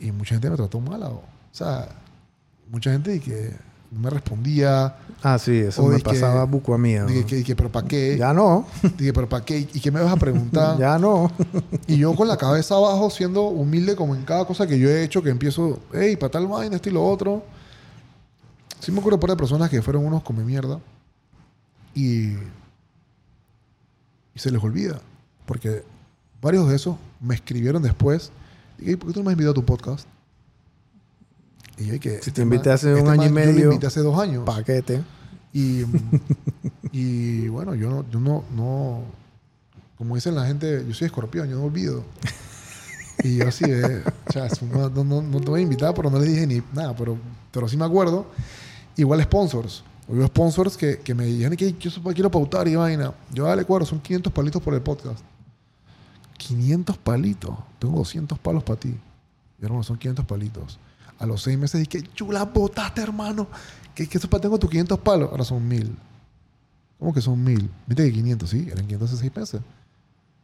[0.01, 1.01] y mucha gente me trató mal.
[1.03, 1.21] O
[1.51, 1.87] sea,
[2.69, 3.53] mucha gente que
[3.91, 4.95] no me respondía.
[5.21, 6.93] Ah, sí, eso me que- pasaba buco a mí.
[6.95, 7.05] ¿no?
[7.07, 8.17] Dije, que, dije, pero ¿para qué?
[8.17, 8.65] Ya no,
[8.97, 9.59] Dije, pero ¿para qué?
[9.59, 10.77] ¿Y qué me vas a preguntar?
[10.79, 11.31] ya no.
[11.87, 15.03] Y yo con la cabeza abajo, siendo humilde como en cada cosa que yo he
[15.03, 17.43] hecho, que empiezo, hey, para tal vaina, esto y lo otro.
[18.79, 20.79] Sí me acuerdo por de personas que fueron unos come mierda
[21.93, 22.37] y, y
[24.39, 24.99] se les olvida.
[25.45, 25.83] Porque
[26.41, 28.31] varios de esos me escribieron después.
[28.81, 30.07] Dije, ¿por qué tú no me has invitado a tu podcast?
[31.77, 33.87] Y yo, que Si te invité hace un man- año y Yo lo medio, invité
[33.87, 34.43] hace dos años.
[34.45, 35.01] Paquete.
[35.53, 36.19] Y, mm,
[36.91, 39.01] y bueno, yo no, yo no, no,
[39.97, 42.03] como dicen la gente, yo soy escorpión, yo no olvido.
[43.23, 46.47] Y yo así una- no, no, no te voy a invitar, pero no le dije
[46.47, 47.17] ni nada, pero,
[47.51, 48.25] pero sí me acuerdo.
[48.97, 49.83] Igual sponsors.
[50.07, 53.13] Hubo sponsors que, que me dijeron que yo quiero pautar y vaina.
[53.31, 55.19] Yo dale cuadro, son 500 palitos por el podcast.
[56.41, 57.55] 500 palitos.
[57.79, 58.95] Tengo 200 palos para ti.
[59.59, 60.79] Y hermano, son 500 palitos.
[61.19, 63.47] A los seis meses dije, chula, botaste, hermano.
[63.93, 65.29] Que, que eso para tengo tus 500 palos.
[65.31, 65.95] Ahora son 1000.
[66.99, 67.69] ¿Cómo que son 1000?
[67.87, 69.61] Viste que 500, sí, eran 500 hace seis meses.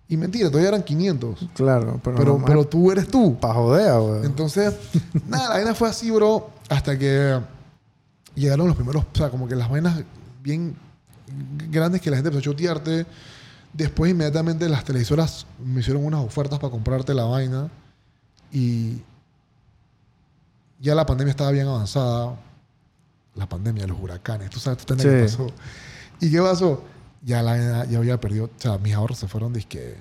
[0.07, 1.47] Y mentira, todavía eran 500.
[1.53, 3.37] Claro, pero, Pero, no pero tú eres tú.
[3.39, 4.25] pa' joder, güey.
[4.25, 4.73] Entonces,
[5.27, 7.39] nada, la vaina fue así, bro, hasta que
[8.35, 10.03] llegaron los primeros, o sea, como que las vainas
[10.41, 10.75] bien
[11.69, 13.05] grandes que la gente empezó a chotearte.
[13.77, 17.69] Después, inmediatamente, las televisoras me hicieron unas ofertas para comprarte la vaina.
[18.51, 19.03] Y
[20.79, 22.35] ya la pandemia estaba bien avanzada.
[23.35, 25.37] La pandemia, los huracanes, tú sabes, tú sabes qué Sí.
[25.37, 25.53] pasó.
[26.19, 26.83] ¿Y qué pasó?
[27.21, 29.95] Ya, la, ya había perdido, o sea, mis ahorros se fueron disque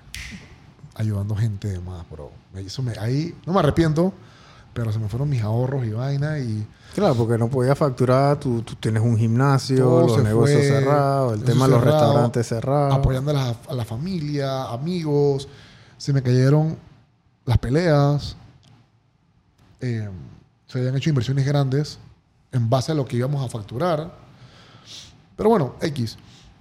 [0.94, 2.30] ayudando gente de más, bro.
[2.54, 4.14] Eso me, ahí no me arrepiento,
[4.76, 8.62] pero se me fueron mis ahorros y vaina y Claro, porque no podías facturar, tú,
[8.62, 12.94] tú tienes un gimnasio, los negocios fue, cerrados, el tema de los cerrado, restaurantes cerrados.
[12.94, 15.48] apoyando a la, a la familia, amigos.
[15.98, 16.76] Se me cayeron
[17.44, 18.36] las peleas.
[19.80, 20.08] Eh,
[20.66, 21.98] se habían hecho inversiones grandes
[22.52, 24.14] en base a lo que íbamos a facturar.
[25.36, 26.16] Pero bueno, X.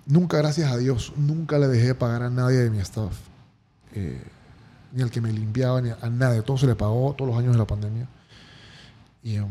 [0.05, 3.13] Nunca, gracias a Dios, nunca le dejé de pagar a nadie de mi staff.
[3.93, 4.22] Eh,
[4.96, 6.41] ni al que me limpiaba, ni a nadie.
[6.41, 8.08] Todo se le pagó todos los años de la pandemia.
[9.22, 9.48] Y em,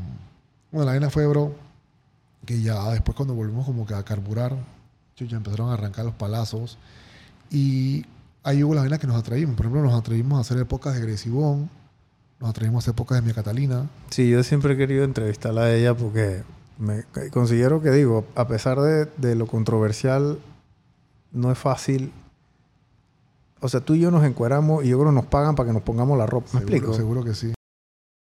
[0.72, 1.54] bueno, la vaina fue, bro,
[2.46, 4.56] que ya después cuando volvimos como que a carburar,
[5.16, 6.78] ya empezaron a arrancar los palazos.
[7.50, 8.06] Y
[8.42, 9.54] ahí hubo la vaina que nos atraímos.
[9.54, 11.68] Por ejemplo, nos atraímos a hacer épocas de Gresibón,
[12.40, 13.90] nos atraímos a hacer épocas de Mia Catalina.
[14.08, 16.42] Sí, yo siempre he querido entrevistarla a ella porque
[16.78, 20.38] me considero que digo, a pesar de, de lo controversial,
[21.32, 22.12] no es fácil.
[23.64, 25.72] O sea, tú y yo nos encueramos y yo creo que nos pagan para que
[25.72, 26.48] nos pongamos la ropa.
[26.52, 26.94] ¿Me Seguro- explico?
[26.94, 27.54] Seguro que sí.